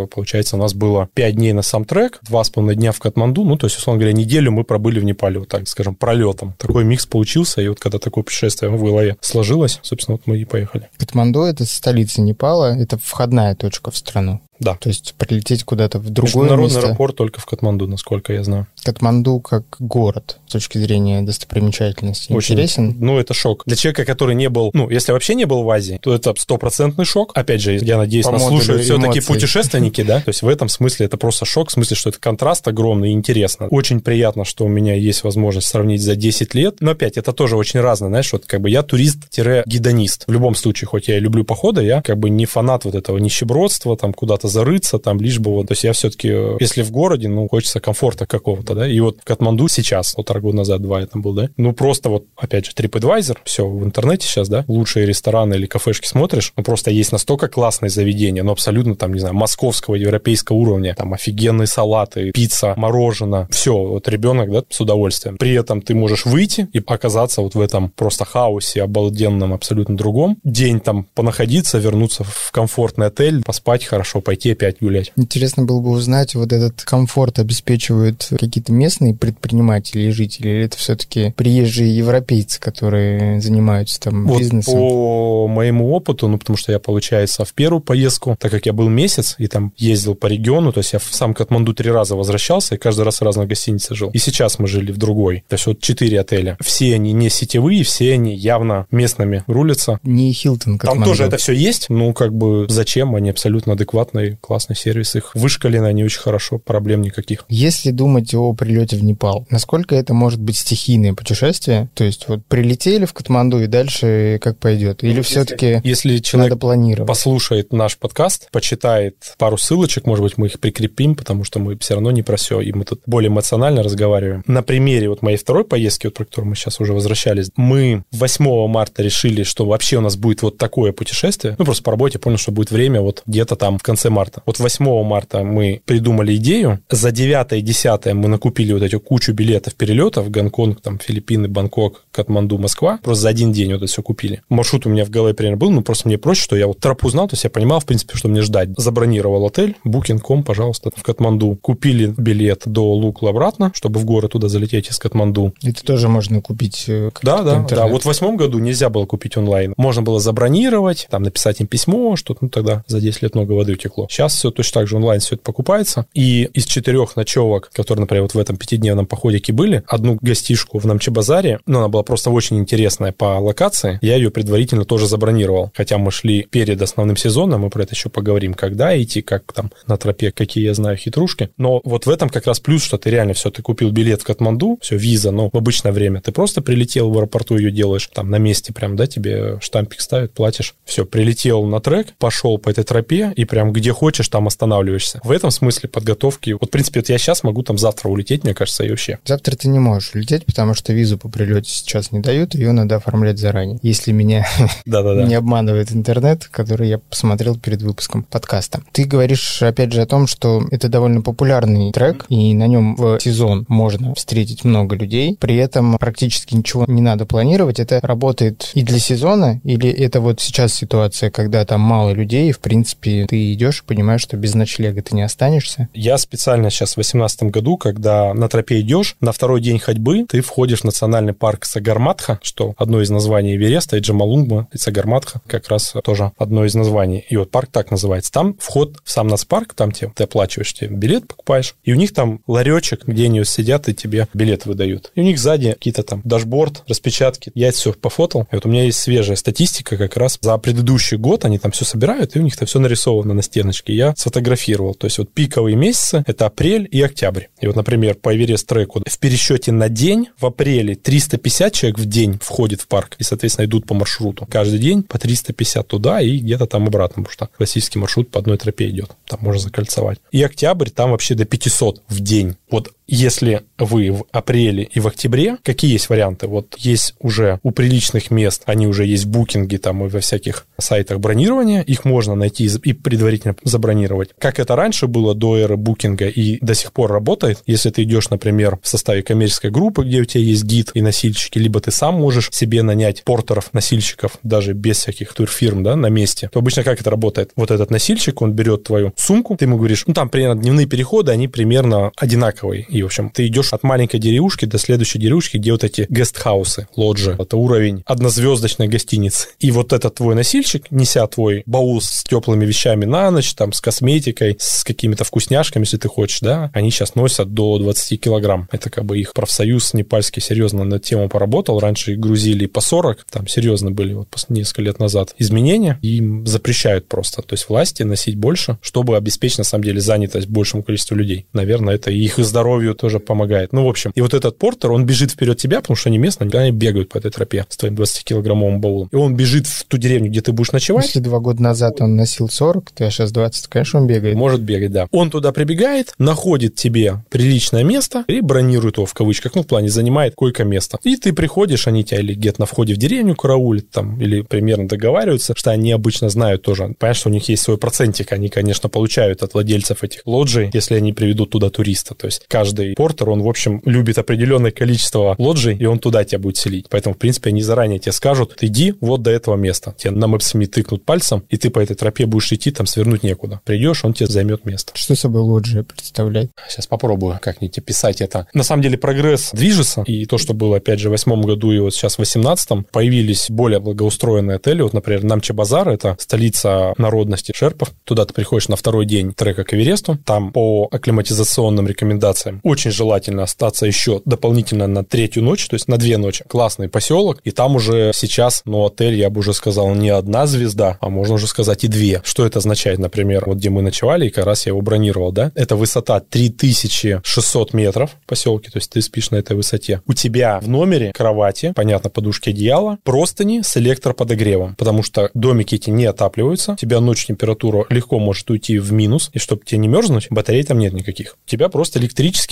[0.07, 3.67] получается, у нас было 5 дней на сам трек, 2,5 дня в Катманду, ну, то
[3.67, 6.55] есть, условно говоря, неделю мы пробыли в Непале, вот так скажем, пролетом.
[6.59, 10.45] Такой микс получился, и вот когда такое путешествие в голове сложилось, собственно, вот мы и
[10.45, 10.89] поехали.
[10.97, 14.41] Катманду— это столица Непала, это входная точка в страну.
[14.63, 14.77] Да.
[14.77, 16.87] То есть прилететь куда-то в другое Международный место.
[16.87, 18.67] аэропорт только в Катманду, насколько я знаю.
[18.83, 22.97] Катманду как город с точки зрения достопримечательности Очень, интересен.
[22.99, 23.63] Ну, это шок.
[23.67, 27.05] Для человека, который не был, ну, если вообще не был в Азии, то это стопроцентный
[27.05, 27.33] шок.
[27.35, 30.21] Опять же, я надеюсь, По нас слушают все-таки путешественники, да?
[30.21, 33.13] То есть в этом смысле это просто шок, в смысле, что это контраст огромный и
[33.13, 33.67] интересно.
[33.69, 36.77] Очень приятно, что у меня есть возможность сравнить за 10 лет.
[36.81, 40.25] Но опять, это тоже очень разное, знаешь, вот как бы я турист-гидонист.
[40.27, 43.19] В любом случае, хоть я и люблю походы, я как бы не фанат вот этого
[43.19, 45.69] нищебродства, там куда-то зарыться, там лишь бы вот.
[45.69, 46.29] То есть я все-таки,
[46.61, 50.83] если в городе, ну, хочется комфорта какого-то, да, и вот Катманду сейчас, полтора года назад,
[50.83, 54.49] два я там был, да, ну, просто вот, опять же, TripAdvisor, все, в интернете сейчас,
[54.49, 59.13] да, лучшие рестораны или кафешки смотришь, ну, просто есть настолько классные заведения, ну, абсолютно там,
[59.15, 64.81] не знаю, московского, европейского уровня, там, офигенные салаты, пицца, мороженое, все, вот ребенок, да, с
[64.81, 65.37] удовольствием.
[65.39, 70.39] При этом ты можешь выйти и оказаться вот в этом просто хаосе обалденном, абсолютно другом.
[70.45, 75.13] День там понаходиться, вернуться в комфортный отель, поспать хорошо, пойти опять гулять.
[75.17, 80.79] Интересно было бы узнать, вот этот комфорт обеспечивают какие-то местные предприниматели и жители, или это
[80.79, 84.73] все-таки приезжие европейцы, которые занимаются там Вот бизнесом?
[84.73, 88.89] по моему опыту, ну, потому что я, получается, в первую поездку, так как я был
[88.89, 92.77] месяц и там ездил по региону, то есть я в сам Катманду три раза возвращался
[92.77, 94.09] и каждый раз в разной гостинице жил.
[94.15, 95.45] И сейчас мы жили в другой.
[95.49, 96.57] То есть вот четыре отеля.
[96.63, 100.01] Все они не сетевые, все они явно местными рулятся.
[100.05, 103.15] Не Хилтон, как Там тоже это все есть, ну, как бы, зачем?
[103.15, 107.45] Они абсолютно адекватные, классный сервис, их вышкалены, они очень хорошо, проблем никаких.
[107.49, 111.89] Если думать о прилете в Непал, насколько это может быть стихийное путешествие?
[111.95, 115.03] То есть вот прилетели в Катманду и дальше как пойдет?
[115.05, 117.09] Или Ну, все-таки Если человек надо планировать?
[117.09, 121.95] послушает наш подкаст, почитает пару ссылочек, может быть, мы их прикрепим, потому что мы все
[121.95, 124.43] равно не про все, и мы тут более эмоционально разговариваем.
[124.47, 128.67] На примере вот моей второй поездки, вот про которую мы сейчас уже возвращались, мы 8
[128.69, 131.57] марта решили, что вообще у нас будет вот такое путешествие.
[131.59, 134.43] Ну, просто по работе понял, что будет время вот где-то там в конце марта.
[134.47, 139.33] Вот 8 марта мы придумали идею, за 9 и 10 мы накупили вот эту кучу
[139.33, 144.03] билетов перелетов, Гонконг, там, Филиппины, Бангкок, Катманду, Москва, просто за один день вот это все
[144.03, 144.43] купили.
[144.49, 147.09] Маршрут у меня в голове примерно был, но просто мне проще, что я вот тропу
[147.09, 148.69] знал, то есть я понимал, в принципе, что мне ждать.
[148.77, 151.57] Забронировал отель, Booking.com, пожалуйста, в Катманду.
[151.61, 155.55] Купили билет до Лукла обратно, чтобы в город туда залететь из Катманду.
[155.63, 157.57] Это тоже можно купить э, Да, да, да.
[157.59, 157.93] интернету.
[157.93, 159.75] Вот в восьмом году нельзя было купить онлайн.
[159.77, 163.73] Можно было забронировать, там написать им письмо, что-то, ну тогда за 10 лет много воды
[163.73, 164.02] утекло.
[164.11, 166.07] Сейчас все точно так же онлайн все это покупается.
[166.15, 170.87] И из четырех ночевок, которые, например, вот в этом пятидневном походике были, одну гостишку в
[170.87, 175.71] Намче-базаре, ну, она была просто очень интересная по локации, я ее предварительно тоже забронировал.
[175.75, 179.71] Хотя мы шли перед основным сезоном, мы про это еще поговорим, когда идти, как там
[179.87, 181.51] на тропе, какие я знаю хитрушки.
[181.57, 184.25] Но вот в этом как раз плюс, что ты реально все, ты купил билет в
[184.25, 188.31] Катманду, все, виза, но в обычное время ты просто прилетел в аэропорту, ее делаешь, там
[188.31, 190.75] на месте прям, да, тебе штампик ставят, платишь.
[190.85, 195.21] Все, прилетел на трек, пошел по этой тропе и прям где хочешь, там останавливаешься.
[195.25, 198.55] В этом смысле подготовки, вот, в принципе, вот я сейчас могу там завтра улететь, мне
[198.55, 199.19] кажется, и вообще.
[199.25, 202.97] Завтра ты не можешь улететь, потому что визу по прилете сейчас не дают, ее надо
[202.97, 203.79] оформлять заранее.
[203.83, 204.47] Если меня
[204.87, 208.83] не обманывает интернет, который я посмотрел перед выпуском подкаста.
[208.93, 213.19] Ты говоришь, опять же, о том, что это довольно популярный трек, и на нем в
[213.21, 215.37] сезон можно встретить много людей.
[215.41, 217.81] При этом практически ничего не надо планировать.
[217.81, 222.53] Это работает и для сезона, или это вот сейчас ситуация, когда там мало людей, и,
[222.53, 225.89] в принципе, ты идешь и понимаешь, что без ночлега ты не останешься.
[225.95, 230.41] Я специально сейчас в 2018 году, когда на тропе идешь, на второй день ходьбы ты
[230.41, 235.69] входишь в национальный парк Сагарматха, что одно из названий Эвереста, и Джомолунгма, и Сагарматха как
[235.69, 237.25] раз тоже одно из названий.
[237.29, 238.33] И вот парк так называется.
[238.33, 242.13] Там вход в сам нацпарк, там тебе, ты оплачиваешь, тебе билет покупаешь, и у них
[242.13, 245.11] там ларечек, где они сидят и тебе билет выдают.
[245.15, 247.51] И у них сзади какие-то там dashboard, распечатки.
[247.55, 248.47] Я это все пофотал.
[248.51, 251.85] И вот у меня есть свежая статистика как раз за предыдущий год, они там все
[251.85, 253.72] собирают, и у них там все нарисовано на стеночке.
[253.73, 254.95] Картиночки я сфотографировал.
[254.95, 257.45] То есть вот пиковые месяцы— это апрель и октябрь.
[257.61, 262.39] И вот, например, по Эверест-треку в пересчете на день в апреле 350 человек в день
[262.43, 264.47] входит в парк и, соответственно, идут по маршруту.
[264.51, 268.59] Каждый день по 350 туда и где-то там обратно, потому что классический маршрут по одной
[268.59, 269.11] тропе идет.
[269.27, 270.19] Там можно закольцевать.
[270.31, 272.57] И октябрь там вообще до 500 в день.
[272.71, 276.47] Вот если вы в апреле и в октябре, какие есть варианты?
[276.47, 280.67] Вот есть уже у приличных мест, они уже есть в букинге там и во всяких
[280.79, 284.31] сайтах бронирования, их можно найти и предварительно забронировать.
[284.39, 288.31] Как это раньше было до эры букинга и до сих пор работает, если ты идешь,
[288.31, 292.15] например, в составе коммерческой группы, где у тебя есть гид и носильщики, либо ты сам
[292.15, 297.01] можешь себе нанять портеров, носильщиков, даже без всяких турфирм, да, на месте, то обычно как
[297.01, 297.51] это работает?
[297.57, 301.33] Вот этот носильщик, он берет твою сумку, ты ему говоришь, ну там примерно дневные переходы,
[301.33, 305.73] они примерно одинаковые, и в общем, ты идешь от маленькой деревушки до следующей деревушки, где
[305.73, 307.37] вот эти гестхаусы, лоджи.
[307.39, 309.49] Это уровень однозвездочной гостиницы.
[309.59, 313.81] И вот этот твой носильщик, неся твой баул с теплыми вещами на ночь, там, с
[313.81, 318.69] косметикой, с какими-то вкусняшками, если ты хочешь, да, они сейчас носят до 20 килограмм.
[318.73, 321.79] Это как бы их профсоюз непальский серьезно на тему поработал.
[321.79, 325.99] Раньше их грузили по 40, там серьезно были вот несколько лет назад изменения.
[326.03, 330.83] Им запрещают просто, то есть власти носить больше, чтобы обеспечить, на самом деле, занятость большему
[330.83, 331.47] количеству людей.
[331.53, 333.73] Наверное, это их здоровью здоровью тоже помогает.
[333.73, 336.51] Ну, в общем, и вот этот портер, он бежит вперед тебя, потому что они местные,
[336.53, 339.09] они бегают по этой тропе с твоим 20-килограммовым баулом.
[339.13, 341.07] И он бежит в ту деревню, где ты будешь ночевать.
[341.07, 344.37] Если два года назад он носил 40, то я сейчас 20, конечно, он бегает.
[344.37, 345.07] Может бегать, да.
[345.11, 349.89] Он туда прибегает, находит тебе приличное место и бронирует его в кавычках, ну, в плане
[349.89, 350.99] занимает койко-место.
[351.05, 354.89] И ты приходишь, они тебя или где-то на входе в деревню караулят там, или примерно
[354.89, 356.95] договариваются, что они обычно знают тоже.
[356.99, 360.95] Понятно, что у них есть свой процентик, они, конечно, получают от владельцев этих лоджий, если
[360.95, 362.15] они приведут туда туриста.
[362.15, 366.25] То есть каждый каждый портер, он, в общем, любит определенное количество лоджий, и он туда
[366.25, 366.87] тебя будет селить.
[366.89, 369.95] Поэтому, в принципе, они заранее тебе скажут, иди вот до этого места.
[369.99, 373.61] Тебе на Maps.me тыкнут пальцем, и ты по этой тропе будешь идти, там свернуть некуда.
[373.65, 374.93] Придешь, он тебе займет место.
[374.95, 376.51] Что собой лоджия представляет?
[376.69, 378.47] Сейчас попробую как-нибудь описать это.
[378.55, 381.79] На самом деле прогресс движется, и то, что было, опять же, в восьмом году и
[381.79, 384.83] вот сейчас в восемнадцатом, появились более благоустроенные отели.
[384.83, 387.93] Вот, например, Намче Базар, это столица народности шерпов.
[388.05, 390.19] Туда ты приходишь на второй день трека к Эвересту.
[390.25, 395.99] Там по акклиматизационным рекомендациям очень желательно остаться еще дополнительно на третью ночь, то есть на
[395.99, 396.45] две ночи.
[396.49, 400.99] Классный поселок, и там уже сейчас, ну, отель, я бы уже сказал, не одна звезда,
[401.01, 402.21] а можно уже сказать и две.
[402.25, 405.53] Что это означает, например, вот где мы ночевали, и как раз я его бронировал, да?
[405.55, 410.03] Это высота 3600 метров в поселке, то есть ты спишь на этой высоте.
[410.07, 415.91] У тебя в номере кровати, понятно, подушки, одеяла, простыни с электроподогревом, потому что домики эти
[415.91, 419.89] не отапливаются, у тебя ночь температура легко может уйти в минус, и чтобы тебе не
[419.89, 421.37] мерзнуть, батарей там нет никаких.
[421.47, 421.99] У тебя просто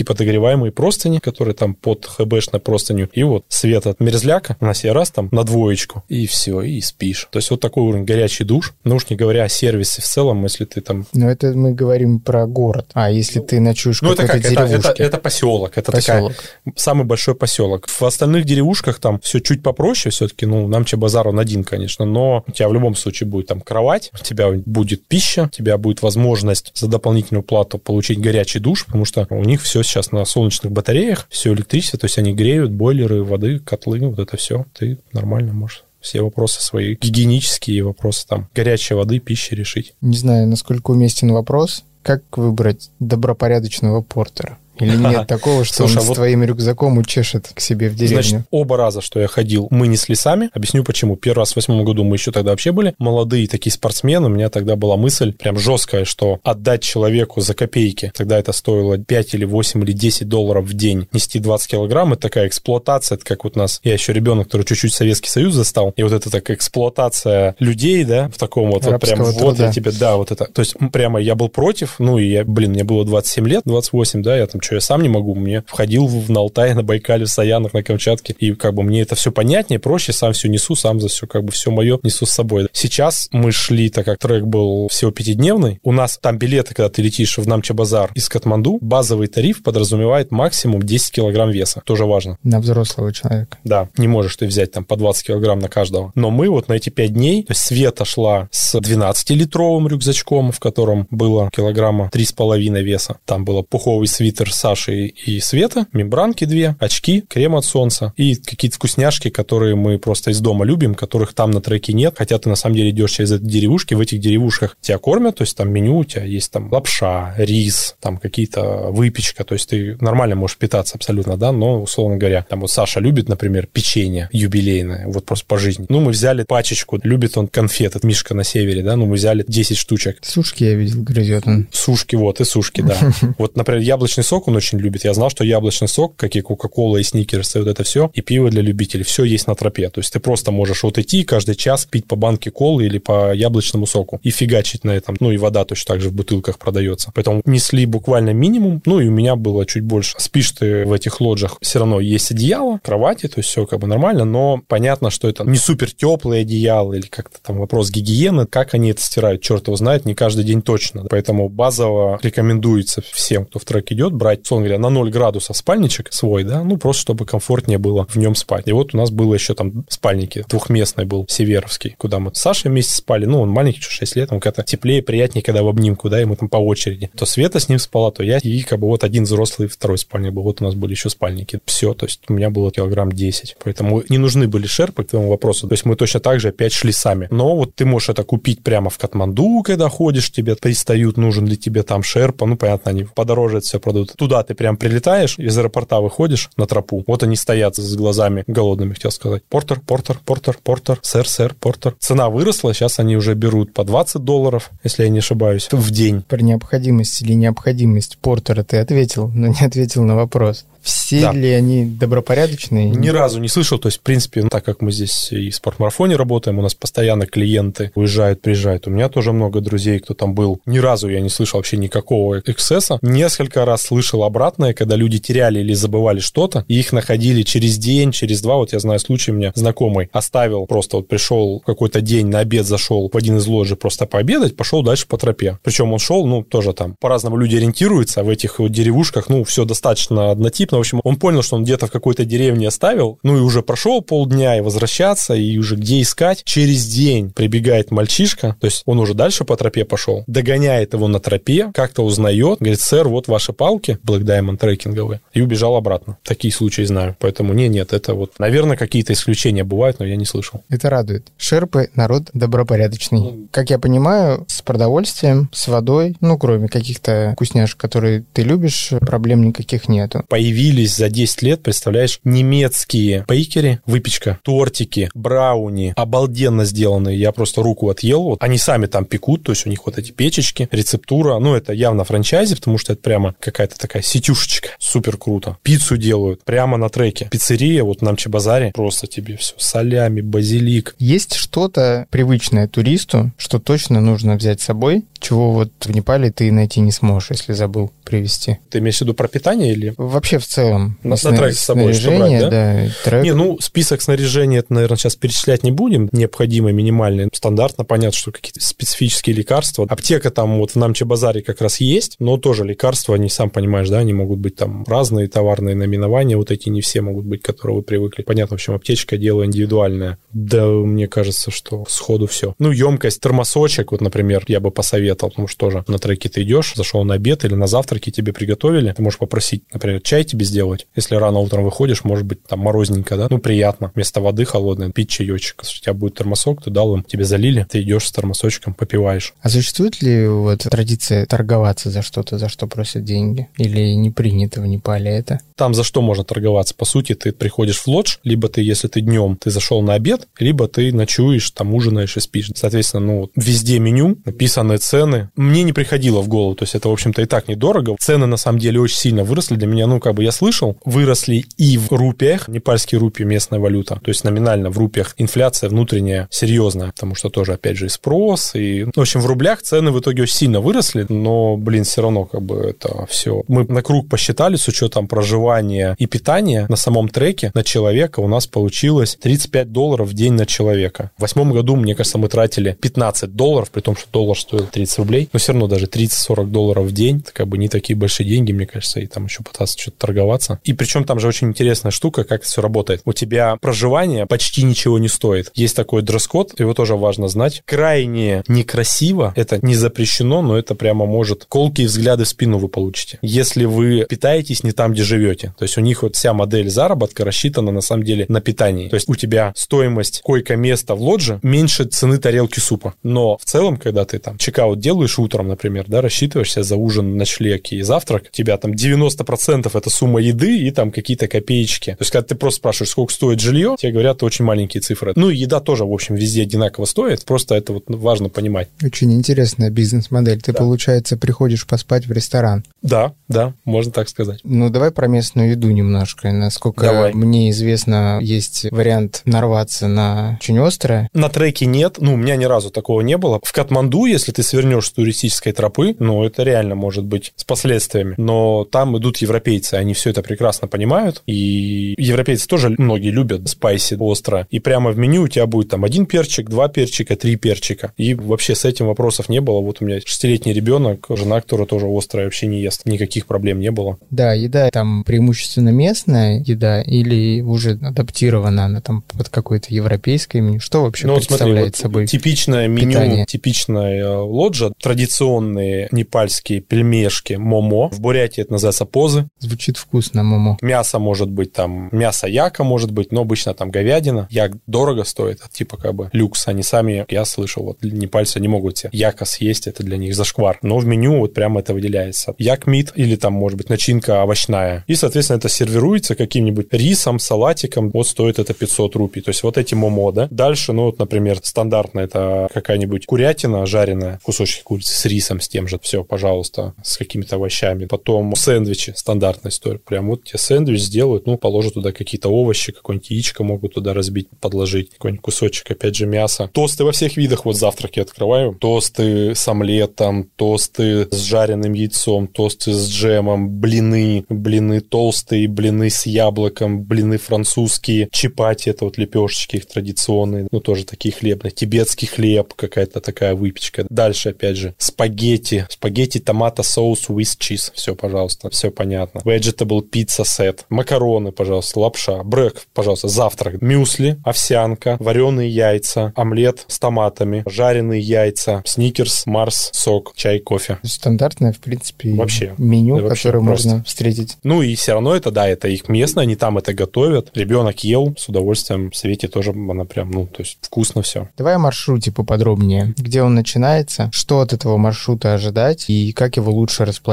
[0.00, 4.92] электрически подогреваемые простыни, которые там под ХБшной простыню, и вот свет от мерзляка на сей
[4.92, 7.28] раз там на двоечку, и все, и спишь.
[7.30, 8.74] То есть вот такой уровень горячий душ.
[8.84, 11.06] Ну уж не говоря о сервисе в целом, если ты там...
[11.12, 12.90] Но это мы говорим про город.
[12.94, 14.44] А если ты ночуешь ну, это как?
[14.44, 15.72] Это, это, это поселок.
[15.76, 16.34] Это поселок.
[16.34, 17.88] такая самый большой поселок.
[17.88, 20.46] В остальных деревушках там все чуть попроще все-таки.
[20.46, 24.10] Ну, нам Чебазар он один, конечно, но у тебя в любом случае будет там кровать,
[24.20, 29.04] у тебя будет пища, у тебя будет возможность за дополнительную плату получить горячий душ, потому
[29.04, 33.22] что у них все сейчас на солнечных батареях, все электричество, то есть они греют бойлеры,
[33.22, 34.64] воды, котлы, вот это все.
[34.72, 39.94] Ты нормально можешь все вопросы свои, гигиенические вопросы там, горячей воды, пищи решить.
[40.00, 44.58] Не знаю, насколько уместен вопрос, как выбрать добропорядочного портера?
[44.80, 46.14] Или нет такого, что Слушай, он а вот...
[46.14, 48.22] с твоим рюкзаком учешет к себе в деревню?
[48.22, 50.50] Значит, оба раза, что я ходил, мы несли сами.
[50.52, 51.16] Объясню почему.
[51.16, 54.26] Первый раз в восьмом году мы еще тогда вообще были молодые такие спортсмены.
[54.26, 58.98] У меня тогда была мысль прям жесткая, что отдать человеку за копейки, тогда это стоило
[58.98, 63.24] 5 или 8 или 10 долларов в день, нести 20 килограмм, это такая эксплуатация, это
[63.24, 66.56] как вот нас, я еще ребенок, который чуть-чуть Советский Союз застал, и вот это такая
[66.56, 70.46] эксплуатация людей, да, в таком вот, вот прям, вот я тебе, да, вот это.
[70.46, 74.22] То есть прямо я был против, ну и я, блин, мне было 27 лет, 28,
[74.22, 77.24] да, я там что я сам не могу, мне входил в, на Алтае, на Байкале,
[77.24, 80.76] в Саянах, на Камчатке, и как бы мне это все понятнее, проще, сам все несу,
[80.76, 82.68] сам за все, как бы все мое несу с собой.
[82.72, 87.02] Сейчас мы шли, так как трек был всего пятидневный, у нас там билеты, когда ты
[87.02, 92.38] летишь в Намча-Базар из Катманду, базовый тариф подразумевает максимум 10 килограмм веса, тоже важно.
[92.44, 93.58] На взрослого человека.
[93.64, 96.12] Да, не можешь ты взять там по 20 килограмм на каждого.
[96.14, 100.60] Но мы вот на эти 5 дней, то есть Света шла с 12-литровым рюкзачком, в
[100.60, 103.16] котором было килограмма 3,5 веса.
[103.24, 108.34] Там было пуховый свитер например, Саши и Света, мембранки две, очки, крем от солнца и
[108.36, 112.48] какие-то вкусняшки, которые мы просто из дома любим, которых там на треке нет, хотя ты
[112.48, 115.70] на самом деле идешь через эти деревушки, в этих деревушках тебя кормят, то есть там
[115.70, 120.56] меню у тебя есть там лапша, рис, там какие-то выпечка, то есть ты нормально можешь
[120.56, 125.46] питаться абсолютно, да, но, условно говоря, там вот Саша любит, например, печенье юбилейное, вот просто
[125.46, 125.86] по жизни.
[125.88, 129.76] Ну, мы взяли пачечку, любит он конфеты, Мишка на севере, да, ну, мы взяли 10
[129.76, 130.18] штучек.
[130.22, 131.68] Сушки я видел, грызет он.
[131.72, 132.96] Сушки, вот, и сушки, да.
[133.38, 135.04] Вот, например, яблочный сок он очень любит.
[135.04, 138.20] Я знал, что яблочный сок, как и Кока-Кола, и Сникерс, и вот это все, и
[138.20, 139.88] пиво для любителей, все есть на тропе.
[139.90, 143.32] То есть ты просто можешь вот идти каждый час пить по банке колы или по
[143.34, 145.16] яблочному соку и фигачить на этом.
[145.20, 147.10] Ну, и вода точно так же в бутылках продается.
[147.14, 150.14] Поэтому несли буквально минимум, ну, и у меня было чуть больше.
[150.18, 153.86] Спишь ты в этих лоджах, все равно есть одеяло, кровати, то есть все как бы
[153.86, 158.74] нормально, но понятно, что это не супер теплые одеяло или как-то там вопрос гигиены, как
[158.74, 161.06] они это стирают, черт его знает, не каждый день точно.
[161.08, 166.12] Поэтому базово рекомендуется всем, кто в трек идет, брать, условно говоря, на 0 градусов спальничек
[166.12, 168.68] свой, да, ну просто чтобы комфортнее было в нем спать.
[168.68, 172.70] И вот у нас было еще там спальники, двухместный был, Северовский, куда мы с Сашей
[172.70, 176.20] вместе спали, ну он маленький, 6 лет, он как-то теплее, приятнее, когда в обнимку, да,
[176.20, 177.10] и мы там по очереди.
[177.16, 180.32] То Света с ним спала, то я, и как бы вот один взрослый, второй спальник
[180.32, 181.60] был, вот у нас были еще спальники.
[181.64, 185.30] Все, то есть у меня было килограмм 10, поэтому не нужны были шерпы к твоему
[185.30, 187.28] вопросу, то есть мы точно так же опять шли сами.
[187.30, 191.56] Но вот ты можешь это купить прямо в Катманду, когда ходишь, тебе пристают, нужен ли
[191.56, 194.14] тебе там шерпа, ну, понятно, они подороже это все продают.
[194.20, 198.92] Туда ты прям прилетаешь, из аэропорта выходишь на тропу, вот они стоят с глазами голодными,
[198.92, 199.42] хотел сказать.
[199.48, 201.96] Портер, портер, портер, портер, сэр, сэр, портер.
[201.98, 206.20] Цена выросла, сейчас они уже берут по 20 долларов, если я не ошибаюсь, в день.
[206.20, 210.66] Про необходимость или необходимость портера ты ответил, но не ответил на вопрос.
[210.82, 211.32] Все да.
[211.32, 212.90] ли они добропорядочные?
[212.90, 213.78] Ни разу не слышал.
[213.78, 217.26] То есть, в принципе, так как мы здесь и в спортмарафоне работаем, у нас постоянно
[217.26, 218.86] клиенты уезжают, приезжают.
[218.86, 220.60] У меня тоже много друзей, кто там был.
[220.66, 222.98] Ни разу я не слышал вообще никакого эксцесса.
[223.02, 228.12] Несколько раз слышал обратное, когда люди теряли или забывали что-то, и их находили через день,
[228.12, 228.56] через два.
[228.56, 232.66] Вот я знаю случай, у меня знакомый оставил, просто вот пришел какой-то день на обед,
[232.66, 235.58] зашел в один из ложей просто пообедать, пошел дальше по тропе.
[235.62, 239.64] Причем он шел, ну, тоже там по-разному люди ориентируются, в этих вот деревушках, ну, все
[239.64, 243.36] достаточно однотипно, ну, в общем, он понял, что он где-то в какой-то деревне оставил, ну
[243.36, 246.42] и уже прошел полдня и возвращаться, и уже где искать.
[246.44, 251.20] Через день прибегает мальчишка, то есть он уже дальше по тропе пошел, догоняет его на
[251.20, 256.18] тропе, как-то узнает, говорит, сэр, вот ваши палки, Black Diamond трекинговые, и убежал обратно.
[256.22, 257.16] Такие случаи знаю.
[257.18, 260.62] Поэтому не, нет, это вот, наверное, какие-то исключения бывают, но я не слышал.
[260.68, 261.26] Это радует.
[261.36, 263.20] Шерпы народ добропорядочный.
[263.20, 268.92] Ну, как я понимаю, с продовольствием, с водой, ну, кроме каких-то вкусняшек, которые ты любишь,
[269.00, 270.24] проблем никаких нету.
[270.28, 277.18] Появились появились за 10 лет, представляешь, немецкие бейкери, выпечка, тортики, брауни, обалденно сделанные.
[277.18, 278.22] Я просто руку отъел.
[278.22, 278.42] Вот.
[278.42, 281.38] Они сами там пекут, то есть у них вот эти печечки, рецептура.
[281.38, 284.68] Ну, это явно франчайзи, потому что это прямо какая-то такая сетюшечка.
[284.78, 285.56] Супер круто.
[285.62, 287.28] Пиццу делают прямо на треке.
[287.30, 289.54] Пиццерия, вот на Мчебазаре, просто тебе все.
[289.56, 290.94] Солями, базилик.
[290.98, 296.52] Есть что-то привычное туристу, что точно нужно взять с собой, чего вот в Непале ты
[296.52, 298.58] найти не сможешь, если забыл привезти.
[298.68, 299.94] Ты имеешь в виду про питание или?
[299.96, 300.98] Вообще в целом.
[301.04, 302.50] На, на трек с собой что брать, да?
[302.50, 303.22] да трек.
[303.22, 306.08] Не, ну, список снаряжения, это, наверное, сейчас перечислять не будем.
[306.12, 307.28] Необходимые, минимальные.
[307.32, 309.86] Стандартно понятно, что какие-то специфические лекарства.
[309.88, 313.98] Аптека там вот в Намче-базаре как раз есть, но тоже лекарства, они, сам понимаешь, да,
[313.98, 317.82] они могут быть там разные товарные наименования, вот эти не все могут быть, которые вы
[317.82, 318.22] привыкли.
[318.22, 320.18] Понятно, в общем, аптечка дело индивидуальное.
[320.32, 322.54] Да, мне кажется, что сходу все.
[322.58, 326.74] Ну, емкость, термосочек, вот, например, я бы посоветовал, потому что тоже на треке ты идешь,
[326.74, 327.66] зашел на обед или на
[328.00, 330.86] завтраке тебе приготовили, ты можешь попросить, например, чай тебе сделать.
[330.96, 333.26] Если рано утром выходишь, может быть, там морозненько, да?
[333.30, 333.92] Ну, приятно.
[333.94, 335.60] Вместо воды холодной пить чаечек.
[335.62, 339.34] Если у тебя будет термосок, ты дал им, тебе залили, ты идешь с термосочком, попиваешь.
[339.42, 343.48] А существует ли вот традиция торговаться за что-то, за что просят деньги?
[343.58, 345.40] Или не принято в Непале это?
[345.56, 346.74] Там за что можно торговаться?
[346.74, 350.28] По сути, ты приходишь в лодж, либо ты, если ты днем, ты зашел на обед,
[350.38, 352.50] либо ты ночуешь, там ужинаешь и спишь.
[352.54, 355.30] Соответственно, ну, везде меню, написаны цены.
[355.36, 357.89] Мне не приходило в голову, то есть это, в общем-то, и так недорого.
[357.98, 359.86] Цены, на самом деле, очень сильно выросли для меня.
[359.86, 364.24] Ну, как бы я слышал, выросли и в рупиях, непальские рупии местная валюта, то есть
[364.24, 369.00] номинально в рупиях инфляция внутренняя серьезная, потому что тоже, опять же, и спрос, и, в
[369.00, 372.56] общем, в рублях цены в итоге очень сильно выросли, но, блин, все равно как бы
[372.56, 373.42] это все.
[373.48, 378.28] Мы на круг посчитали с учетом проживания и питания на самом треке на человека у
[378.28, 381.10] нас получилось 35 долларов в день на человека.
[381.16, 384.98] В восьмом году, мне кажется, мы тратили 15 долларов, при том, что доллар стоил 30
[384.98, 388.28] рублей, но все равно даже 30-40 долларов в день, это как бы не такие большие
[388.28, 390.60] деньги, мне кажется, и там еще пытаться что-то торговаться.
[390.64, 393.02] И причем там же очень интересная штука, как все работает.
[393.04, 395.50] У тебя проживание почти ничего не стоит.
[395.54, 397.62] Есть такой дресс-код, его тоже важно знать.
[397.64, 403.18] Крайне некрасиво, это не запрещено, но это прямо может колкие взгляды в спину вы получите.
[403.22, 405.54] Если вы питаетесь не там, где живете.
[405.58, 408.88] То есть у них вот вся модель заработка рассчитана на самом деле на питании.
[408.88, 412.94] То есть у тебя стоимость койка-места в лодже меньше цены тарелки супа.
[413.02, 417.59] Но в целом, когда ты там чекаут делаешь утром, например, да, рассчитываешься за ужин, ночлег
[417.68, 421.92] и завтрак, у тебя там 90% это сумма еды и там какие-то копеечки.
[421.92, 425.12] То есть когда ты просто спрашиваешь, сколько стоит жилье, тебе говорят очень маленькие цифры.
[425.16, 428.68] Ну и еда тоже, в общем, везде одинаково стоит, просто это вот важно понимать.
[428.82, 430.40] Очень интересная бизнес-модель.
[430.40, 430.58] Ты, да.
[430.58, 432.64] получается, приходишь поспать в ресторан.
[432.82, 434.40] Да, да, можно так сказать.
[434.44, 436.32] Ну, давай про местную еду немножко.
[436.32, 437.12] Насколько давай.
[437.12, 441.08] мне известно, есть вариант нарваться на очень острое.
[441.12, 443.40] На треке нет, ну, у меня ни разу такого не было.
[443.42, 448.14] В Катманду, если ты свернешь с туристической тропы, ну, это реально может быть с последствиями.
[448.16, 453.96] Но там идут европейцы, они все это прекрасно понимают, и европейцы тоже многие любят спайси
[453.98, 454.46] остро.
[454.50, 457.92] И прямо в меню у тебя будет там один перчик, два перчика, три перчика.
[457.96, 459.60] И вообще с этим вопросов не было.
[459.60, 462.86] Вот у меня шестилетний ребенок, жена, которая тоже острая, вообще не ест.
[462.86, 463.98] Никаких проблем не было.
[464.10, 470.60] Да, еда там преимущественно местная еда или уже адаптирована она там под какое-то европейское меню?
[470.60, 472.06] Что вообще ну, представляет смотри, собой?
[472.06, 473.26] Типичное меню, питание?
[473.26, 477.88] типичная э, лоджа, традиционные непальские пельмешки момо.
[477.90, 479.28] В Бурятии это называется позы.
[479.38, 480.58] Звучит вкусно, момо.
[480.60, 484.28] Мясо может быть там, мясо яка может быть, но обычно там говядина.
[484.30, 486.48] Як дорого стоит, это типа как бы люкс.
[486.48, 490.58] Они сами, я слышал, вот непальцы не могут себе яка съесть, это для них зашквар.
[490.62, 492.34] Но в меню вот прямо это выделяется.
[492.38, 494.84] Як мид или там может быть начинка овощная.
[494.86, 497.90] И, соответственно, это сервируется каким-нибудь рисом, салатиком.
[497.90, 499.22] Вот стоит это 500 рупий.
[499.22, 500.28] То есть вот эти момо, да.
[500.30, 505.68] Дальше, ну вот, например, стандартно это какая-нибудь курятина жареная, кусочки курицы с рисом, с тем
[505.68, 505.78] же.
[505.80, 507.86] Все, пожалуйста, с какими-то овощами.
[507.86, 509.78] Потом сэндвичи, стандартная история.
[509.78, 514.28] Прям вот тебе сэндвич сделают, ну, положат туда какие-то овощи, какое-нибудь яичко могут туда разбить,
[514.40, 516.50] подложить, какой-нибудь кусочек, опять же, мяса.
[516.52, 518.54] Тосты во всех видах, вот завтраки открываю.
[518.54, 526.06] Тосты с омлетом, тосты с жареным яйцом, тосты с джемом, блины, блины толстые, блины с
[526.06, 531.50] яблоком, блины французские, чипати, это вот лепешечки их традиционные, ну, тоже такие хлебные.
[531.50, 533.86] Тибетский хлеб, какая-то такая выпечка.
[533.88, 537.70] Дальше, опять же, спагетти, спагетти, томато, соус, with cheese.
[537.74, 539.20] Все, пожалуйста, все понятно.
[539.20, 546.78] Vegetable pizza set, макароны, пожалуйста, лапша, брек, пожалуйста, завтрак, мюсли, овсянка, вареные яйца, омлет с
[546.78, 550.78] томатами, жареные яйца, сникерс, марс, сок, чай, кофе.
[550.82, 553.68] Стандартное, в принципе, вообще меню, да, вообще которое просто.
[553.68, 554.36] можно встретить.
[554.42, 557.30] Ну и все равно это, да, это их местно, они там это готовят.
[557.34, 558.92] Ребенок ел с удовольствием.
[558.92, 561.28] Свете тоже она прям, ну, то есть вкусно все.
[561.36, 562.94] Давай о маршруте поподробнее.
[562.96, 567.09] Где он начинается, что от этого маршрута ожидать и как его лучше распланировать?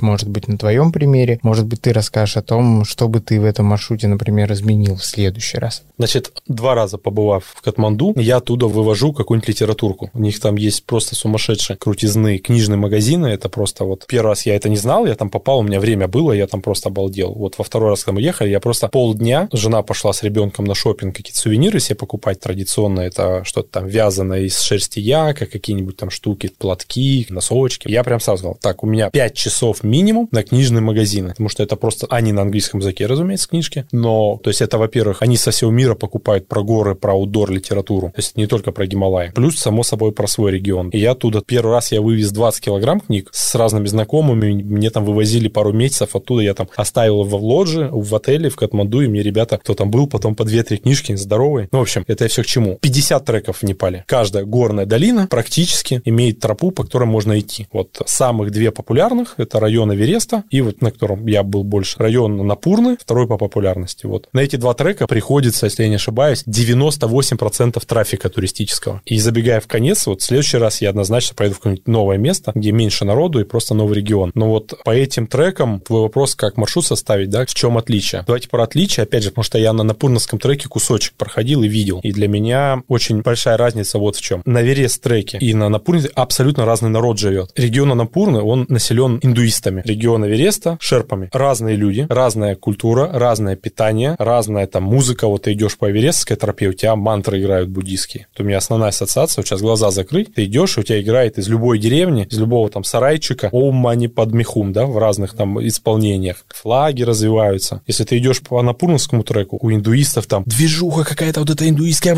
[0.00, 3.44] Может быть, на твоем примере, может быть, ты расскажешь о том, что бы ты в
[3.44, 5.82] этом маршруте, например, изменил в следующий раз.
[5.98, 10.10] Значит, два раза побывав в Катманду, я оттуда вывожу какую-нибудь литературку.
[10.12, 13.26] У них там есть просто сумасшедшие крутизны книжные магазины.
[13.26, 16.08] Это просто вот первый раз я это не знал, я там попал, у меня время
[16.08, 17.32] было, я там просто обалдел.
[17.32, 20.74] Вот во второй раз, когда мы ехали, я просто полдня, жена пошла с ребенком на
[20.74, 23.00] шопинг какие-то сувениры себе покупать традиционно.
[23.00, 27.88] Это что-то там вязаное из шерсти яка, какие-нибудь там штуки, платки, носочки.
[27.88, 31.62] Я прям сразу сказал, так, у меня 5 часов минимум на книжные магазины, потому что
[31.62, 35.50] это просто, они на английском языке, разумеется, книжки, но, то есть это, во-первых, они со
[35.50, 39.56] всего мира покупают про горы, про аутдор литературу, то есть не только про Гималай, плюс,
[39.56, 40.88] само собой, про свой регион.
[40.90, 45.04] И я оттуда первый раз я вывез 20 килограмм книг с разными знакомыми, мне там
[45.04, 49.22] вывозили пару месяцев, оттуда я там оставил в лодже, в отеле в Катманду, и мне
[49.22, 51.68] ребята, кто там был, потом по 2-3 книжки, здоровые.
[51.72, 52.78] Ну, в общем, это я все к чему.
[52.80, 54.04] 50 треков в Непале.
[54.06, 57.66] Каждая горная долина практически имеет тропу, по которой можно идти.
[57.72, 62.46] Вот самых две популярных, это район Эвереста, и вот на котором я был больше, район
[62.46, 64.06] Напурны, второй по популярности.
[64.06, 64.28] Вот.
[64.32, 69.02] На эти два трека приходится, если я не ошибаюсь, 98% трафика туристического.
[69.04, 72.52] И забегая в конец, вот в следующий раз я однозначно поеду в какое-нибудь новое место,
[72.54, 74.32] где меньше народу и просто новый регион.
[74.34, 78.24] Но вот по этим трекам твой вопрос, как маршрут составить, да, в чем отличие?
[78.26, 82.00] Давайте про отличие, опять же, потому что я на Напурновском треке кусочек проходил и видел.
[82.02, 84.42] И для меня очень большая разница вот в чем.
[84.44, 87.52] На Верес треке и на Напурне абсолютно разный народ живет.
[87.56, 89.82] Регион Анапурны, он населен индуистами.
[89.84, 91.30] Регион Эвереста— шерпами.
[91.32, 95.26] Разные люди, разная культура, разное питание, разная там музыка.
[95.26, 98.26] Вот ты идешь по Эверестской тропе, у тебя мантры играют буддийские.
[98.32, 101.48] Вот у меня основная ассоциация, вот сейчас глаза закрыть, ты идешь, у тебя играет из
[101.48, 106.44] любой деревни, из любого там сарайчика Ом Мани Падмихум, да, в разных там исполнениях.
[106.48, 107.82] Флаги развиваются.
[107.86, 112.14] Если ты идешь по Анапурнскому треку, у индуистов там движуха какая-то вот эта индуистская,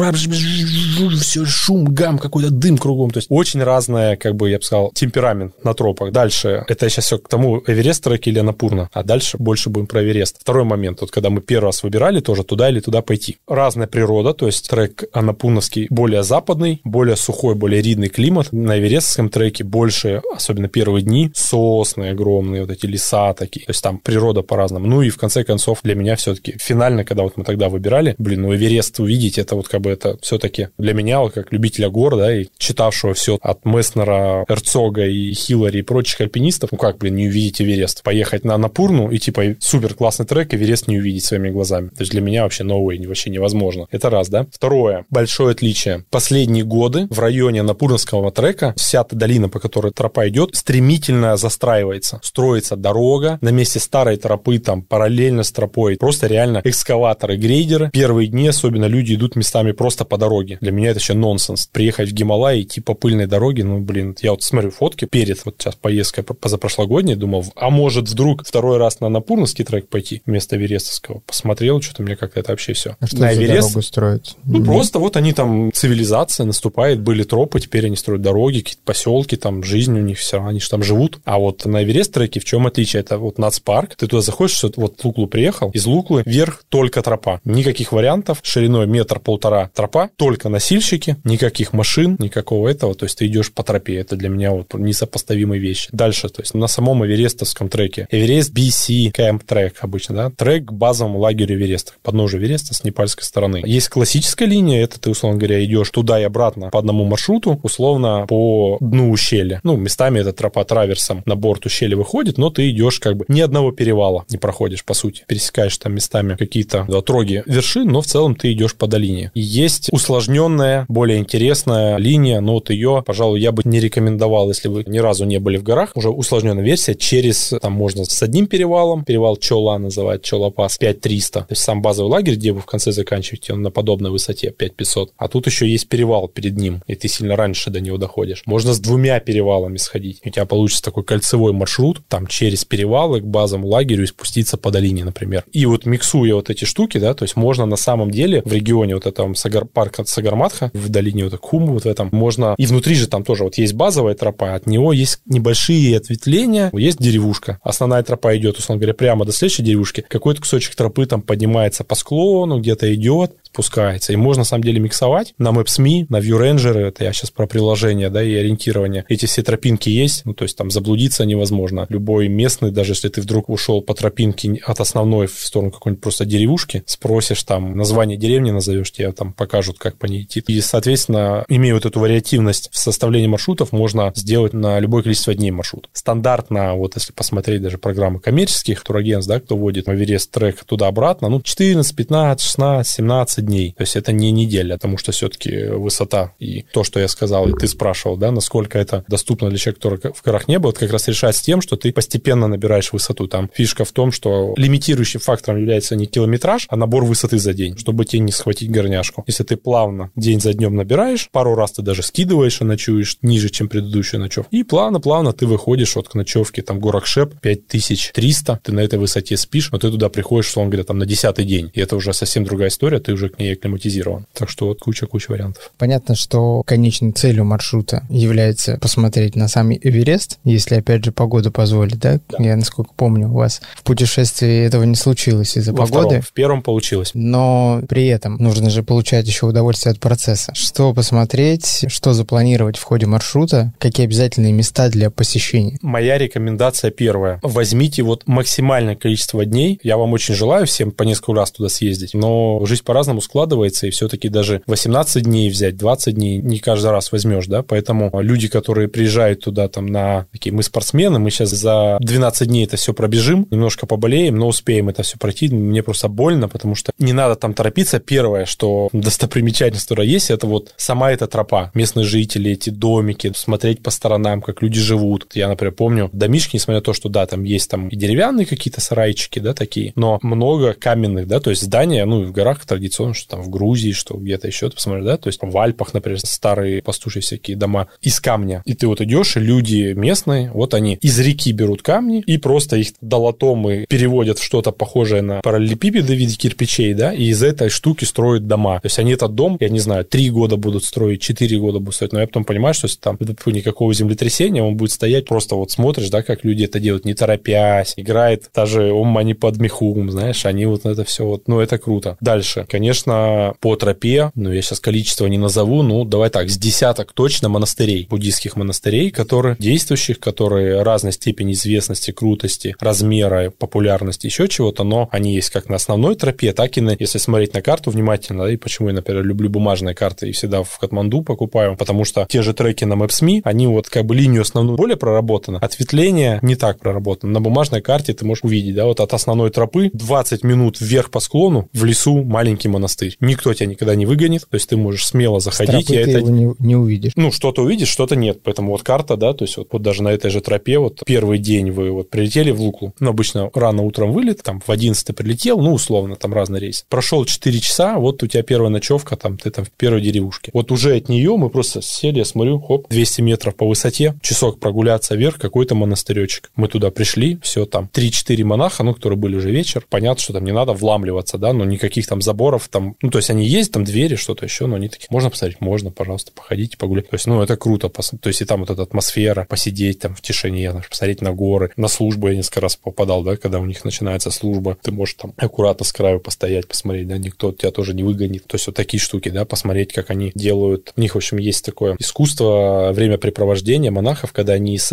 [1.20, 3.11] все шум, гам, какой-то дым кругом.
[3.11, 6.12] То есть очень разная, как бы, я бы сказал, темперамент на тропах.
[6.12, 10.04] Дальше Это сейчас все к тому, Эверест трек или Анапурна, а дальше больше будем про
[10.04, 10.36] Эверест.
[10.40, 13.38] Второй момент, вот когда мы первый раз выбирали тоже туда или туда пойти.
[13.48, 18.52] Разная природа, то есть трек Анапурновский более западный, более сухой, более ридный климат.
[18.52, 23.66] На Эверестском треке больше, особенно первые дни, сосны огромные, вот эти леса такие.
[23.66, 24.86] То есть там природа по-разному.
[24.86, 28.42] Ну и в конце концов для меня все-таки финально, когда вот мы тогда выбирали, блин,
[28.42, 32.16] ну Эверест увидеть, это вот как бы это все-таки для меня, вот как любителя гор,
[32.16, 37.16] да, и читавшего все от Месснера, Эрцога и Хиллари и прочих альпинистов, ну как, блин,
[37.16, 38.02] не увидеть Эверест?
[38.02, 41.88] Поехать на Напурну и типа супер классный трек, Эверест не увидеть своими глазами.
[41.88, 43.87] То есть для меня вообще no way, вообще невозможно.
[43.90, 44.46] Это раз, да?
[44.52, 46.04] Второе, большое отличие.
[46.11, 52.20] Последние годы в районе Напурнского трека вся та долина, по которой тропа идет, стремительно застраивается.
[52.22, 57.90] Строится дорога, на месте старой тропы там параллельно с тропой просто реально экскаваторы, грейдеры.
[57.92, 60.59] Первые дни особенно люди идут местами просто по дороге.
[60.61, 61.66] Для меня это еще нонсенс.
[61.66, 65.56] Приехать в Гималай, идти по пыльной дороге, ну, блин, я вот смотрю фотки перед вот
[65.58, 66.25] сейчас поездкой
[66.59, 71.21] позапрошлогодней, думал, а может вдруг второй раз на Напурнский трек пойти вместо Верестовского.
[71.27, 72.96] Посмотрел, что-то мне как-то это вообще все.
[73.00, 73.69] А что на Эверест...
[73.69, 74.37] дорогу строят?
[74.44, 79.37] Ну, просто вот они там, цивилизация наступает, были тропы, теперь они строят дороги, какие-то поселки,
[79.37, 81.21] там жизнь у них все, они же там живут.
[81.25, 83.00] А вот на Эверест треке в чем отличие?
[83.00, 87.40] Это вот нацпарк, ты туда заходишь, вот Луклу приехал, из Луклы вверх только тропа.
[87.44, 93.52] Никаких вариантов, шириной метр-полтора тропа, только носильщики, никаких машин, никакого этого, то есть ты идешь
[93.52, 95.88] по тропе, это для меня вот несопоставимые вещи.
[95.92, 100.73] Дальше, то есть на самом Эверестовском треке, Эверест BC Camp Track обычно, да, трек к
[100.73, 103.63] базовому лагерю Эвереста, подножию Эвереста с непальской стороны.
[103.65, 108.27] Есть классическая линия, это ты, условно говоря, идешь туда и обратно по одному маршруту, условно
[108.29, 109.61] по дну ущелья.
[109.63, 113.40] Ну, местами эта тропа траверсом на борт ущелья выходит, но ты идешь как бы ни
[113.40, 115.25] одного перевала не проходишь, по сути.
[115.27, 119.31] Пересекаешь там местами какие-то отроги вершин, но в целом ты идешь по долине.
[119.35, 124.85] Есть усложненная, более интересная линия, но вот ее, пожалуй, я бы не рекомендовал, если вы
[124.87, 125.92] ни разу не были в горах.
[125.94, 131.40] Уже усложненная версия через, там можно с одним перевалом, перевал Чола называют, Чолапас, 5300.
[131.40, 135.12] То есть сам базовый лагерь, где вы в конце заканчиваете, он на подобной высоте, 5500.
[135.16, 138.42] А тут еще есть перевал перед ним, и ты сильно раньше до него доходишь.
[138.46, 140.20] Можно с двумя перевалами сходить.
[140.24, 144.70] У тебя получится такой кольцевой маршрут, там через перевалы к базовому лагерю и спуститься по
[144.70, 145.44] долине, например.
[145.52, 148.94] И вот миксуя вот эти штуки, да, то есть можно на самом деле в регионе
[148.94, 152.94] вот этого Сагар, парка Сагарматха, в долине вот Куму вот в этом, можно, и внутри
[152.94, 156.27] же там тоже вот есть базовая тропа, от него есть небольшие ответвления,
[156.72, 157.58] есть деревушка.
[157.62, 160.04] Основная тропа идет, условно говоря, прямо до следующей деревушки.
[160.08, 164.12] Какой-то кусочек тропы там поднимается по склону, где-то идет, спускается.
[164.12, 168.10] И можно, на самом деле, миксовать на Maps.me, на ViewRanger, это я сейчас про приложение,
[168.10, 169.04] да, и ориентирование.
[169.08, 171.87] Эти все тропинки есть, ну, то есть там заблудиться невозможно.
[171.88, 176.24] Любой местный, даже если ты вдруг ушел по тропинке от основной в сторону какой-нибудь просто
[176.24, 180.42] деревушки, спросишь там название деревни, назовешь, тебе там покажут, как по ней идти.
[180.46, 185.50] И, соответственно, имея вот эту вариативность в составлении маршрутов, можно сделать на любое количество дней
[185.50, 185.88] маршрут.
[186.19, 191.40] Стандартно, вот если посмотреть даже программы коммерческих турагентств, да, кто вводит Эверест трек туда-обратно, ну,
[191.40, 193.73] 14, 15, 16, 17 дней.
[193.77, 197.56] То есть это не неделя, потому что все-таки высота и то, что я сказал, и
[197.56, 200.90] ты спрашивал, да, насколько это доступно для человека, который в горах не был, это как
[200.90, 203.29] раз решается тем, что ты постепенно набираешь высоту.
[203.29, 207.79] Там фишка в том, что лимитирующим фактором является не километраж, а набор высоты за день,
[207.79, 209.23] чтобы тебе не схватить горняшку.
[209.29, 213.50] Если ты плавно день за днем набираешь, пару раз ты даже скидываешь и ночуешь ниже,
[213.50, 218.81] чем предыдущую ночевку, и плавно-плавно ты выходишь от к ночевки, там, Горахшеп 5300, ты на
[218.81, 221.96] этой высоте спишь, но ты туда приходишь, условно говоря, там, на десятый день, и это
[221.96, 224.27] уже совсем другая история, ты уже к ней акклиматизирован.
[224.33, 225.71] Так что вот куча-куча вариантов.
[225.79, 231.99] Понятно, что конечной целью маршрута является посмотреть на сам Эверест, если, опять же, погода позволит,
[231.99, 232.21] да?
[232.29, 232.42] да.
[232.42, 236.07] Я, насколько помню, у вас в путешествии этого не случилось из-за Во погоды.
[236.07, 237.11] Втором, в первом получилось.
[237.15, 240.53] Но при этом нужно же получать еще удовольствие от процесса.
[240.55, 245.79] Что посмотреть, что запланировать в ходе маршрута, какие обязательные места для посещения?
[245.88, 247.40] Моя рекомендация первая.
[247.42, 249.80] Возьмите вот максимальное количество дней.
[249.82, 253.90] Я вам очень желаю всем по несколько раз туда съездить, но жизнь по-разному складывается, и
[253.90, 258.88] все-таки даже 18 дней взять, 20 дней не каждый раз возьмешь, да, поэтому люди, которые
[258.88, 263.48] приезжают туда там на такие, мы спортсмены, мы сейчас за 12 дней это все пробежим,
[263.50, 267.54] немножко поболеем, но успеем это все пройти, мне просто больно, потому что не надо там
[267.54, 267.98] торопиться.
[267.98, 273.82] Первое, что достопримечательность, которая есть, это вот сама эта тропа, местные жители, эти домики, смотреть
[273.82, 275.28] по сторонам, как люди живут.
[275.32, 278.81] Я, например, помню домишки, несмотря на то, что, да, там есть там и деревянные какие-то
[278.81, 283.37] сарайчики, да, такие, но много каменных, да, то есть здания, ну, в горах традиционно, что
[283.37, 286.83] там в Грузии, что где-то еще, ты посмотришь, да, то есть в Альпах, например, старые
[286.83, 288.62] пастушие всякие дома из камня.
[288.64, 292.76] И ты вот идешь, и люди местные, вот они из реки берут камни и просто
[292.76, 297.40] их долотом и переводят в что-то похожее на параллелепипеды в виде кирпичей, да, и из
[297.44, 298.81] этой штуки строят дома.
[298.81, 301.94] То есть они этот дом, я не знаю, три года будут строить, четыре года будут
[301.94, 303.16] строить, но я потом понимаю, что если там
[303.46, 307.14] никакого землетрясения, он будет стоять просто вот вот смотришь, да, как люди это делают, не
[307.14, 311.79] торопясь, играет даже ум, они под мехум, знаешь, они вот это все вот, ну, это
[311.79, 312.16] круто.
[312.21, 317.12] Дальше, конечно, по тропе, ну, я сейчас количество не назову, ну, давай так, с десяток
[317.12, 324.85] точно монастырей, буддийских монастырей, которые действующих, которые разной степени известности, крутости, размера, популярности, еще чего-то,
[324.85, 328.44] но они есть как на основной тропе, так и на, если смотреть на карту внимательно,
[328.44, 332.27] да, и почему я, например, люблю бумажные карты и всегда в Катманду покупаю, потому что
[332.29, 336.56] те же треки на Maps.me, они вот как бы линию основную более проработаны, ответвление не
[336.56, 337.33] так проработано.
[337.33, 341.21] На бумажной карте ты можешь увидеть, да, вот от основной тропы 20 минут вверх по
[341.21, 343.17] склону, в лесу маленький монастырь.
[343.21, 345.87] Никто тебя никогда не выгонит, то есть ты можешь смело заходить.
[345.87, 346.19] С ты это...
[346.19, 347.13] его не, не увидишь.
[347.17, 348.40] Ну, что-то увидишь, что-то нет.
[348.42, 351.38] Поэтому вот карта, да, то есть вот, вот даже на этой же тропе, вот первый
[351.38, 355.61] день вы вот прилетели в Луклу, ну, обычно рано утром вылет, там в 11 прилетел,
[355.61, 356.85] ну, условно, там разный рейс.
[356.88, 360.50] Прошел 4 часа, вот у тебя первая ночевка, там, ты там в первой деревушке.
[360.54, 364.61] Вот уже от нее мы просто сели, я смотрю, хоп, 200 метров по высоте, часок
[364.61, 366.51] прогуляться вверх, какой-то монастыречек.
[366.57, 369.85] Мы туда пришли, все там, 3-4 монаха, ну, которые были уже вечер.
[369.88, 373.31] Понятно, что там не надо вламливаться, да, но никаких там заборов там, ну, то есть
[373.31, 375.61] они есть, там двери, что-то еще, но они такие, можно посмотреть?
[375.61, 377.09] Можно, пожалуйста, походите, погулять.
[377.09, 380.21] То есть, ну, это круто, то есть и там вот эта атмосфера, посидеть там в
[380.21, 381.73] тишине, посмотреть на горы.
[381.77, 385.33] На службу я несколько раз попадал, да, когда у них начинается служба, ты можешь там
[385.37, 388.46] аккуратно с краю постоять, посмотреть, да, никто тебя тоже не выгонит.
[388.46, 390.92] То есть вот такие штуки, да, посмотреть, как они делают.
[390.96, 394.85] У них, в общем, есть такое искусство времяпрепровождения монахов, когда они из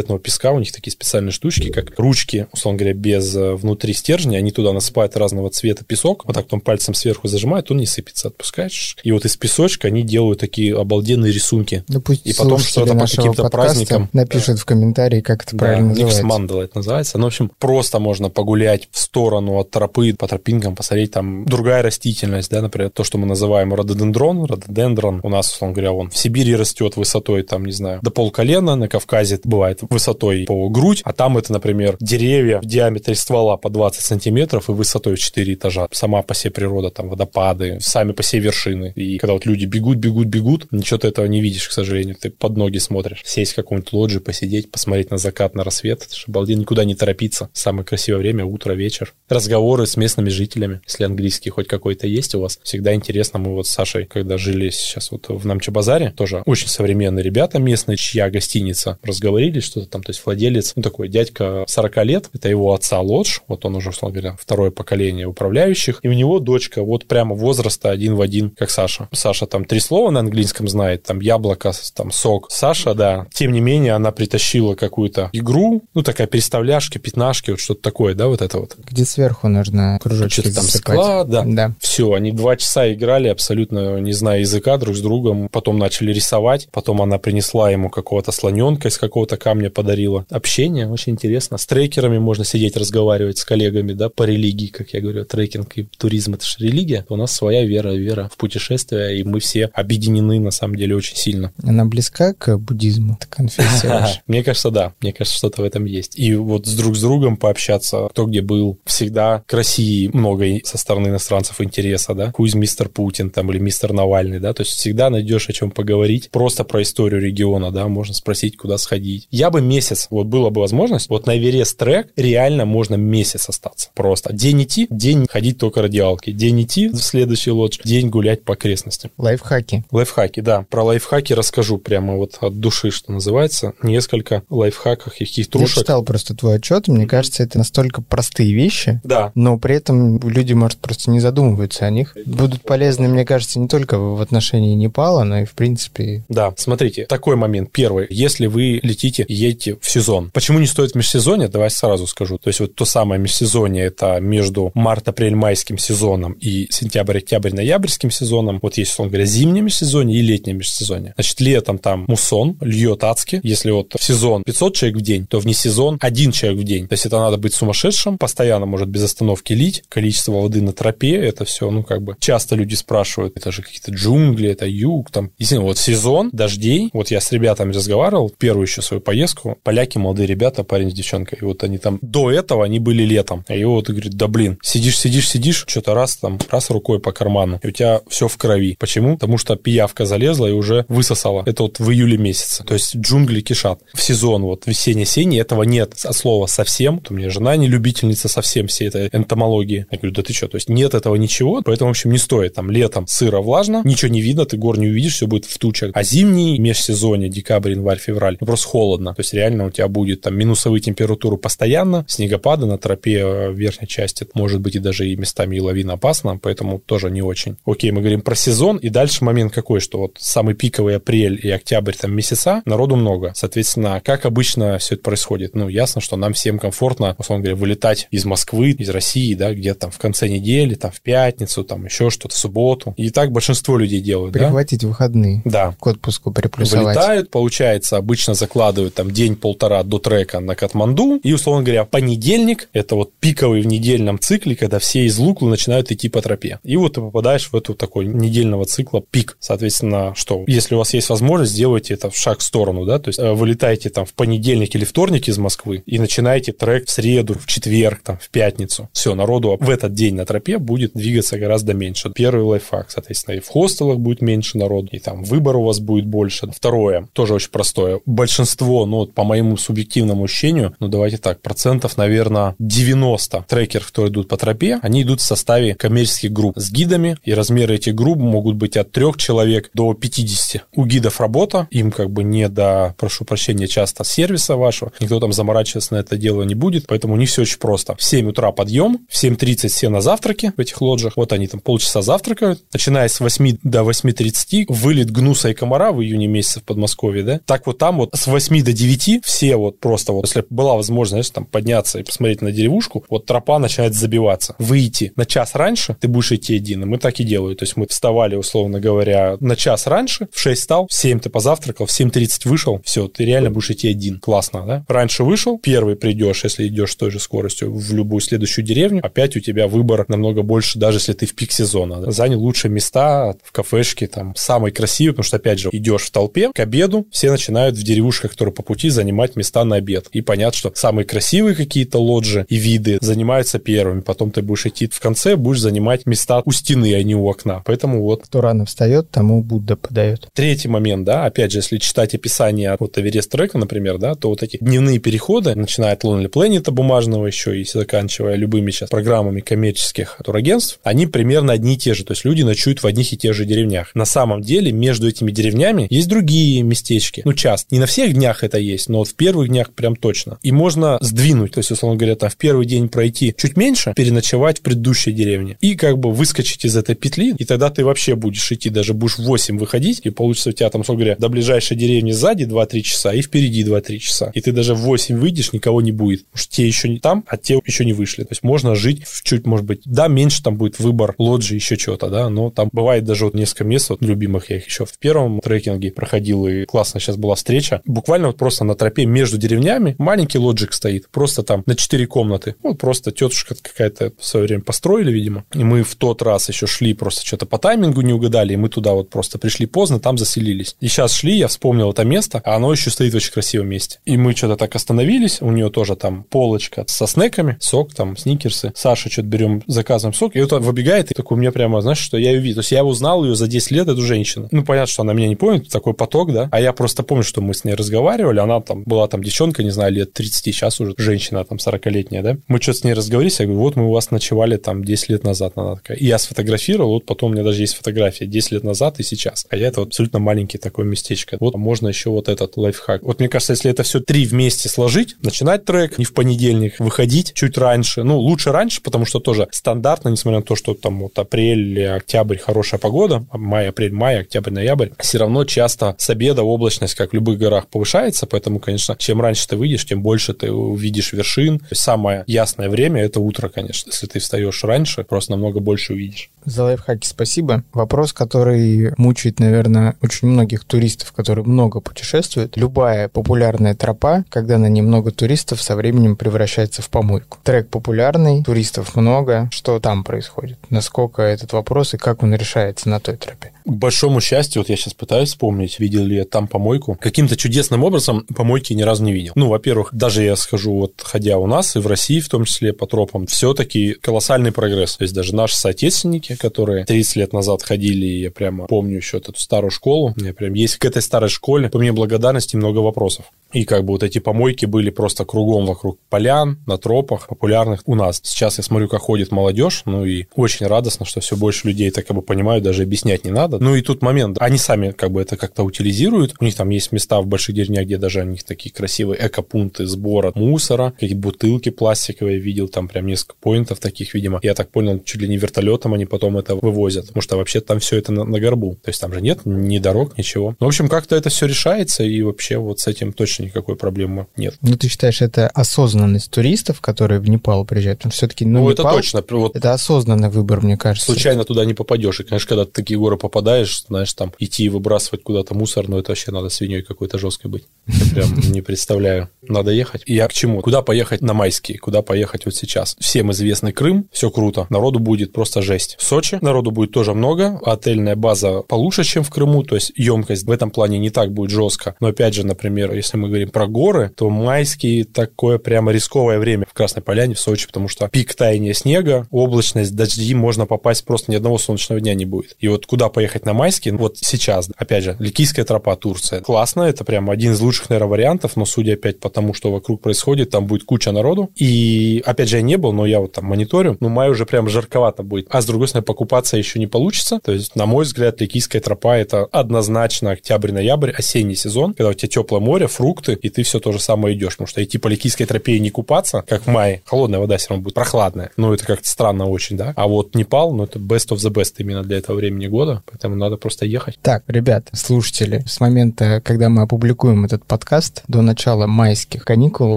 [0.00, 4.38] разноцветного песка, у них такие специальные штучки, как ручки, условно говоря, без э, внутри стержня,
[4.38, 8.28] они туда насыпают разного цвета песок, вот так потом пальцем сверху зажимают, он не сыпется,
[8.28, 8.96] отпускаешь.
[9.02, 11.84] И вот из песочка они делают такие обалденные рисунки.
[11.88, 14.08] Ну, пусть и потом что-то по каким-то праздникам.
[14.12, 14.62] Напишут да.
[14.62, 16.24] в комментарии, как это да, правильно называется.
[16.24, 17.18] мандала это называется.
[17.18, 21.82] Ну, в общем, просто можно погулять в сторону от тропы, по тропинкам, посмотреть там другая
[21.82, 26.16] растительность, да, например, то, что мы называем рододендрон, рододендрон, у нас, условно говоря, он в
[26.16, 31.12] Сибири растет высотой, там, не знаю, до полколена, на Кавказе бывает высотой по грудь, а
[31.12, 35.88] там это, например, деревья в диаметре ствола по 20 сантиметров и высотой в 4 этажа.
[35.92, 38.92] Сама по себе природа, там, водопады, сами по себе вершины.
[38.96, 42.16] И когда вот люди бегут, бегут, бегут, ничего ты этого не видишь, к сожалению.
[42.20, 43.22] Ты под ноги смотришь.
[43.24, 46.02] Сесть в каком-нибудь лоджи, посидеть, посмотреть на закат, на рассвет.
[46.02, 47.50] Это же обалденно, никуда не торопиться.
[47.52, 49.12] Самое красивое время, утро, вечер.
[49.28, 52.58] Разговоры с местными жителями, если английский хоть какой-то есть у вас.
[52.62, 53.38] Всегда интересно.
[53.38, 57.96] Мы вот с Сашей, когда жили сейчас вот в Намче-базаре, тоже очень современные ребята местные,
[57.96, 60.02] чья гостиница, разговорились что-то там.
[60.02, 63.90] То есть владелец, ну такой дядька 40 лет, это его отца Лодж, вот он уже,
[63.90, 68.50] условно говоря, второе поколение управляющих, и у него дочка вот прямо возраста один в один,
[68.50, 69.08] как Саша.
[69.12, 72.50] Саша там три слова на английском знает, там яблоко, там сок.
[72.50, 77.82] Саша, да, тем не менее, она притащила какую-то игру, ну такая переставляшки, пятнашки, вот что-то
[77.82, 78.76] такое, да, вот это вот.
[78.76, 81.44] Где сверху нужно кружочки Что-то там склад, да.
[81.44, 81.74] да.
[81.80, 86.68] Все, они два часа играли абсолютно не зная языка друг с другом, потом начали рисовать,
[86.72, 90.26] потом она принесла ему какого-то слоненка из какого-то камня подарила.
[90.30, 91.58] Общение очень интересно.
[91.58, 95.88] С трекерами можно сидеть, разговаривать с коллегами, да, по религии, как я говорю, трекинг и
[95.98, 97.04] туризм— это же религия.
[97.08, 101.16] У нас своя вера, вера в путешествия, и мы все объединены, на самом деле, очень
[101.16, 101.52] сильно.
[101.62, 104.92] Она близка к буддизму, это конфессия Мне кажется, да.
[105.00, 106.18] Мне кажется, что-то в этом есть.
[106.18, 110.78] И вот с друг с другом пообщаться, кто где был, всегда к России много со
[110.78, 115.10] стороны иностранцев интереса, да, who мистер Путин там или мистер Навальный, да, то есть всегда
[115.10, 119.26] найдешь о чем поговорить, просто про историю региона, да, можно спросить, куда сходить.
[119.30, 123.90] Я бы месяц, вот была бы возможность, вот на Эверест трек реально можно месяц остаться
[123.94, 124.32] просто.
[124.32, 129.10] День идти, день ходить только радиалки, день идти в следующий лодж, день гулять по окрестностям.
[129.18, 129.84] Лайфхаки.
[129.90, 130.66] Лайфхаки, да.
[130.70, 133.74] Про лайфхаки расскажу прямо вот от души, что называется.
[133.82, 135.76] Несколько лайфхаков, каких трушек.
[135.76, 139.32] Я читал просто твой отчет, мне кажется, это настолько простые вещи, да.
[139.34, 142.16] но при этом люди, может, просто не задумываются о них.
[142.26, 146.24] Будут полезны, мне кажется, не только в отношении Непала, но и в принципе...
[146.28, 147.70] Да, смотрите, такой момент.
[147.72, 148.06] Первый.
[148.10, 150.30] Если вы летите, едете в сезон.
[150.32, 151.48] Почему не стоит межсезонье?
[151.48, 152.38] Давай сразу скажу.
[152.38, 158.58] То есть вот то самое межсезонье, это между март-апрель-майским сезоном и сентябрь-октябрь-ноябрьским сезоном.
[158.62, 161.12] Вот есть, условно говоря, зимнее межсезонье и летнее межсезонье.
[161.16, 163.40] Значит, летом там мусон, льет адски.
[163.42, 166.88] Если вот в сезон 500 человек в день, то вне сезон один человек в день.
[166.88, 169.82] То есть это надо быть сумасшедшим, постоянно может без остановки лить.
[169.88, 173.92] Количество воды на тропе, это все, ну, как бы, часто люди спрашивают, это же какие-то
[173.92, 175.30] джунгли, это юг, там.
[175.38, 179.29] Действительно, вот сезон дождей, вот я с ребятами разговаривал, первую еще свою поездку,
[179.62, 183.44] поляки, молодые ребята, парень с девчонкой, и вот они там, до этого они были летом,
[183.48, 187.60] и вот говорит, да блин, сидишь, сидишь, сидишь, что-то раз там, раз рукой по карману,
[187.62, 188.76] и у тебя все в крови.
[188.78, 189.14] Почему?
[189.14, 191.42] Потому что пиявка залезла и уже высосала.
[191.46, 192.64] Это вот в июле месяце.
[192.64, 193.80] То есть джунгли кишат.
[193.92, 197.02] В сезон вот весенний-осенний этого нет от слова совсем.
[197.08, 199.86] У меня жена не любительница совсем всей этой энтомологии.
[199.90, 202.54] Я говорю, да ты что, то есть нет этого ничего, поэтому, в общем, не стоит.
[202.54, 205.92] Там летом сыро, влажно, ничего не видно, ты гор не увидишь, все будет в тучах.
[205.94, 209.14] А зимний межсезонье, декабрь, январь, февраль, просто холодно.
[209.20, 213.86] То есть реально у тебя будет там минусовые температуры постоянно, снегопады на тропе в верхней
[213.86, 217.58] части, может быть и даже и местами и лавина опасна, поэтому тоже не очень.
[217.66, 221.50] Окей, мы говорим про сезон, и дальше момент какой, что вот самый пиковый апрель и
[221.50, 223.32] октябрь, там месяца, народу много.
[223.34, 225.54] Соответственно, как обычно все это происходит?
[225.54, 229.80] Ну, ясно, что нам всем комфортно, условно говоря, вылетать из Москвы, из России, да, где-то
[229.80, 232.94] там в конце недели, там в пятницу, там еще что-то, в субботу.
[232.96, 234.88] И так большинство людей делают, Прихватить да?
[234.88, 235.42] выходные.
[235.44, 235.74] Да.
[235.78, 236.96] К отпуску приплюсовать.
[236.96, 242.94] Вылетают, получается, обычно закладывают там день-полтора до трека на Катманду, и, условно говоря, понедельник— это
[242.94, 246.58] вот пиковый в недельном цикле, когда все из Луклы начинают идти по тропе.
[246.62, 249.36] И вот ты попадаешь в эту такой недельного цикла пик.
[249.40, 253.08] Соответственно, что, если у вас есть возможность, сделайте это в шаг в сторону, да, то
[253.08, 257.34] есть э, вылетаете там в понедельник или вторник из Москвы и начинаете трек в среду,
[257.34, 258.88] в четверг, там, в пятницу.
[258.92, 262.10] Все, народу в этот день на тропе будет двигаться гораздо меньше.
[262.10, 266.06] Первый лайфхак, соответственно, и в хостелах будет меньше народу, и там выбор у вас будет
[266.06, 266.50] больше.
[266.50, 268.00] Второе, тоже очень простое.
[268.06, 274.28] Большинство, ну, по моему субъективному ощущению, ну, давайте так, процентов, наверное, 90 трекеров, которые идут
[274.28, 278.56] по тропе, они идут в составе коммерческих групп с гидами, и размеры этих групп могут
[278.56, 280.66] быть от трех человек до 50.
[280.74, 285.32] У гидов работа, им как бы не до, прошу прощения, часто сервиса вашего, никто там
[285.32, 287.94] заморачиваться на это дело не будет, поэтому них все очень просто.
[287.94, 291.60] В 7 утра подъем, в 7.30 все на завтраке в этих лоджах, вот они там
[291.60, 296.64] полчаса завтракают, начиная с 8 до 8.30 вылет гнуса и комара в июне месяце в
[296.64, 298.89] Подмосковье, да, так вот там вот с 8 до 9
[299.22, 303.58] все вот просто вот, если была возможность, там подняться и посмотреть на деревушку, вот тропа
[303.58, 304.54] начинает забиваться.
[304.58, 307.76] Выйти на час раньше, ты будешь идти один, и мы так и делали, то есть
[307.76, 311.90] мы вставали, условно говоря, на час раньше, в 6 стал, в 7 ты позавтракал, в
[311.90, 314.18] 7.30 вышел, все, ты реально будешь идти один.
[314.20, 314.84] Классно, да?
[314.88, 319.36] Раньше вышел, первый придешь, если идешь с той же скоростью в любую следующую деревню, опять
[319.36, 322.00] у тебя выбор намного больше, даже если ты в пик сезона.
[322.00, 322.10] Да?
[322.10, 326.50] Занял лучшие места в кафешке, там, самые красивые, потому что, опять же, идешь в толпе,
[326.52, 330.06] к обеду все начинают в деревушках, которые по пути, занимать места на обед.
[330.12, 334.86] И понятно, что самые красивые какие-то лоджи и виды занимаются первыми, потом ты будешь идти
[334.86, 337.64] в конце, будешь занимать места у стены, а не у окна.
[337.66, 338.22] Поэтому вот.
[338.22, 340.28] Кто рано встает, тому Будда подает.
[340.34, 344.44] Третий момент, да, опять же, если читать описание от Эверест трека, например, да, то вот
[344.44, 350.20] эти дневные переходы, начиная от Lonely Planet бумажного еще и заканчивая любыми сейчас программами коммерческих
[350.24, 353.34] турагентств, они примерно одни и те же, то есть люди ночуют в одних и тех
[353.34, 353.90] же деревнях.
[353.94, 357.22] На самом деле между этими деревнями есть другие местечки.
[357.24, 357.74] Ну, часто.
[357.74, 360.38] Не на всех днях это есть, но вот в первых днях прям точно.
[360.42, 364.58] И можно сдвинуть, то есть, условно говоря, там в первый день пройти чуть меньше, переночевать
[364.58, 368.50] в предыдущей деревне и как бы выскочить из этой петли, и тогда ты вообще будешь
[368.52, 371.76] идти, даже будешь в 8 выходить, и получится у тебя там, условно говоря, до ближайшей
[371.76, 374.30] деревни сзади 2-3 часа и впереди 2-3 часа.
[374.34, 376.26] И ты даже в 8 выйдешь, никого не будет.
[376.26, 378.22] Потому что те еще не там, а те еще не вышли.
[378.22, 381.76] То есть можно жить в чуть, может быть, да, меньше там будет выбор лоджи, еще
[381.76, 384.98] чего-то, да, но там бывает даже вот несколько мест, вот любимых я их еще в
[384.98, 387.82] первом трекинге проходил, и классно сейчас была встреча.
[387.84, 392.56] Буквально вот просто на тропе между деревнями маленький лоджик стоит, просто там на 4 комнаты.
[392.62, 395.44] Вот просто тетушка какая-то в свое время построили, видимо.
[395.54, 398.68] И мы в тот раз еще шли, просто что-то по таймингу не угадали, и мы
[398.68, 400.76] туда вот просто пришли поздно, там заселились.
[400.80, 403.98] И сейчас шли, я вспомнил это место, а оно еще стоит в очень красивом месте.
[404.04, 408.72] И мы что-то так остановились, у нее тоже там полочка со снеками, сок, там, сникерсы.
[408.74, 412.16] Саша что-то берем, заказываем сок, и вот выбегает, и такой у меня прямо, знаешь, что
[412.18, 412.56] я ее видел.
[412.56, 414.48] То есть я узнал ее за 10 лет, эту женщину.
[414.50, 416.48] Ну, понятно, что она меня не помнит, такой поток, да.
[416.50, 419.70] А я просто помню, что мы с ней разговаривали, она там была там девчонка, не
[419.70, 422.36] знаю, лет 30, сейчас уже женщина там 40-летняя, да.
[422.48, 425.24] Мы что-то с ней разговорились, я говорю, вот мы у вас ночевали там 10 лет
[425.24, 425.52] назад.
[425.56, 425.96] Она такая.
[425.96, 429.46] И я сфотографировал, вот потом у меня даже есть фотография 10 лет назад и сейчас.
[429.50, 431.36] А я это вот абсолютно маленький такое местечко.
[431.40, 433.02] Вот можно еще вот этот лайфхак.
[433.02, 437.32] Вот мне кажется, если это все три вместе сложить, начинать трек не в понедельник, выходить
[437.34, 438.02] чуть раньше.
[438.02, 442.38] Ну, лучше раньше, потому что тоже стандартно, несмотря на то, что там вот апрель октябрь
[442.38, 447.14] хорошая погода, май, апрель, май, октябрь, ноябрь, все равно часто с обеда облачность, как в
[447.14, 451.60] любых горах, повышается, поэтому, конечно, чем раньше ты выйдешь, тем больше ты увидишь вершин.
[451.72, 453.90] Самое ясное время– это утро, конечно.
[453.90, 456.30] Если ты встаешь раньше, просто намного больше увидишь.
[456.44, 457.64] За лайфхаки спасибо.
[457.72, 462.56] Вопрос, который мучает, наверное, очень многих туристов, которые много путешествуют.
[462.56, 467.38] Любая популярная тропа, когда на ней много туристов, со временем превращается в помойку.
[467.42, 469.48] Трек популярный, туристов много.
[469.52, 470.58] Что там происходит?
[470.70, 473.52] Насколько этот вопрос и как он решается на той тропе?
[473.70, 476.98] К большому счастью, вот я сейчас пытаюсь вспомнить, видел ли я там помойку.
[477.00, 479.30] Каким-то чудесным образом помойки ни разу не видел.
[479.36, 482.72] Ну, во-первых, даже я скажу, вот ходя у нас и в России, в том числе
[482.72, 484.96] по тропам, все-таки колоссальный прогресс.
[484.96, 489.38] То есть даже наши соотечественники, которые 30 лет назад ходили, я прямо помню еще эту
[489.38, 493.26] старую школу, у меня прям есть к этой старой школе, по мне благодарности много вопросов.
[493.52, 497.94] И как бы вот эти помойки были просто кругом вокруг полян, на тропах, популярных у
[497.94, 498.20] нас.
[498.22, 502.06] Сейчас я смотрю, как ходит молодежь, ну и очень радостно, что все больше людей так
[502.06, 505.22] как бы понимают, даже объяснять не надо, Ну и тут момент, они сами как бы
[505.22, 508.44] это как-то утилизируют, у них там есть места в больших деревнях, где даже у них
[508.44, 514.40] такие красивые экопункты сбора мусора, какие бутылки пластиковые видел, там прям несколько поинтов таких, видимо.
[514.42, 517.80] Я так понял, чуть ли не вертолетом они потом это вывозят, потому что вообще там
[517.80, 518.76] все это на, на горбу.
[518.82, 520.56] То есть там же нет ни дорог, ничего.
[520.60, 524.26] Ну, в общем, как-то это все решается, и вообще вот с этим точно никакой проблемы
[524.36, 524.56] нет.
[524.62, 528.00] Ну, ты считаешь, это осознанность туристов, которые в Непал приезжают?
[528.00, 529.24] Что все-таки, ну, Ну, Непал, это точно.
[529.30, 531.06] Вот это осознанный выбор, мне кажется.
[531.06, 532.20] случайно туда не попадешь.
[532.20, 535.88] И, конечно, когда ты в такие горы попадаешь, знаешь, там идти и выбрасывать куда-то мусор,
[535.88, 537.64] ну это вообще надо свиньей какой-то жесткой быть.
[537.86, 539.28] Я прям не представляю.
[539.42, 540.02] Надо ехать.
[540.06, 540.60] И я к чему?
[540.60, 541.78] Куда поехать на майские?
[541.78, 542.96] Куда поехать вот сейчас?
[543.00, 544.66] Всем известный Крым, все круто.
[544.70, 545.96] Народу будет просто жесть.
[545.98, 547.60] В Сочи народу будет тоже много.
[547.64, 551.50] Отельная база получше, чем в Крыму, то есть емкость в этом плане не так будет
[551.50, 551.94] жестко.
[552.00, 556.66] Но опять же, например, если мы говорим про горы, то майские такое прямо рисковое время
[556.68, 561.30] в Красной Поляне, в Сочи, потому что пик таяния снега, облачность, дожди, можно попасть просто
[561.30, 562.56] ни одного солнечного дня не будет.
[562.58, 566.40] И вот куда поехать на майские, вот сейчас, опять же, Ликийская тропа, Турция.
[566.40, 570.00] Классно, это прям один из лучших, наверное, вариантов, но судя опять по тому, что вокруг
[570.02, 571.50] происходит, там будет куча народу.
[571.56, 574.68] И, опять же, я не был, но я вот там мониторю, ну, май уже прям
[574.68, 575.46] жарковато будет.
[575.50, 577.40] А с другой стороны, покупаться еще не получится.
[577.44, 582.28] То есть, на мой взгляд, Ликийская тропа– это однозначно октябрь-ноябрь, осенний сезон, когда у тебя
[582.28, 582.86] теплое море,
[583.20, 584.52] фрукты, и ты все то же самое идешь.
[584.52, 587.70] Потому что идти по Ликийской тропе и не купаться, как в мае, холодная вода все
[587.70, 588.50] равно будет прохладная.
[588.56, 589.92] Ну, это как-то странно очень, да?
[589.96, 593.36] А вот Непал, ну, это best of the best именно для этого времени года, поэтому
[593.36, 594.18] надо просто ехать.
[594.22, 599.96] Так, ребят, слушатели, с момента, когда мы опубликуем этот подкаст, до начала майских каникул у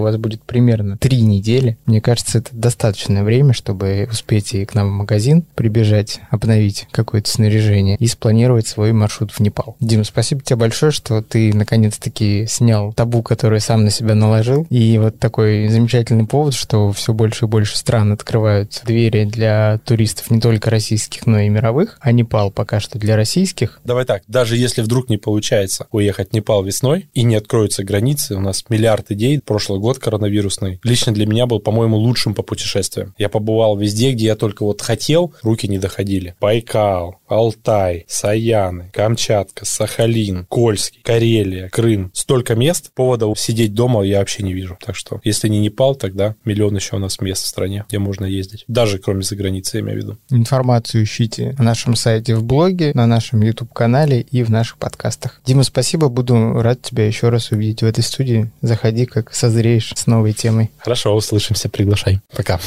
[0.00, 1.78] вас будет примерно три недели.
[1.86, 7.30] Мне кажется, это достаточное время, чтобы успеть и к нам в магазин прибежать, обновить какое-то
[7.30, 9.76] снаряжение и спланировать свой маршрут в Непал.
[9.80, 14.66] Дим, спасибо тебе большое, что ты наконец-таки снял табу, который сам на себя наложил.
[14.70, 20.30] И вот такой замечательный повод, что все больше и больше стран открывают двери для туристов
[20.30, 23.80] не только российских, но и мировых, а Непал пока что для российских.
[23.84, 28.36] Давай так, даже если вдруг не получается уехать в Непал весной и не откроются границы,
[28.36, 33.14] у нас миллиард идей, прошлый год коронавирусный, лично для меня был, по-моему, лучшим по путешествиям.
[33.18, 36.34] Я побывал везде, где я только вот хотел, руки не доходили.
[36.40, 42.10] Байкал, Алтай, Саяны, Камчатка, Сахалин, Кольский, Карелия, Крым.
[42.14, 44.78] Столько мест, поводов сидеть дома я вообще не вижу.
[44.84, 48.24] Так что, если не Непал, тогда миллион еще у нас мест в стране, где можно
[48.24, 48.64] ездить.
[48.68, 50.18] Даже кроме за границей, я имею в виду.
[50.30, 55.40] Информацию ищите на нашем сайте в блоге, на нашем YouTube-канале и в наших подкастах.
[55.44, 58.50] Дима, спасибо, буду рад тебя еще раз увидеть в этой студии.
[58.62, 60.70] Заходи, как созреешь с новой темой.
[60.78, 62.20] Хорошо, услышимся, приглашай.
[62.34, 62.60] Пока.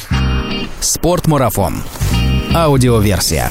[0.80, 1.82] Спортмарафон.
[2.54, 3.50] Аудиоверсия.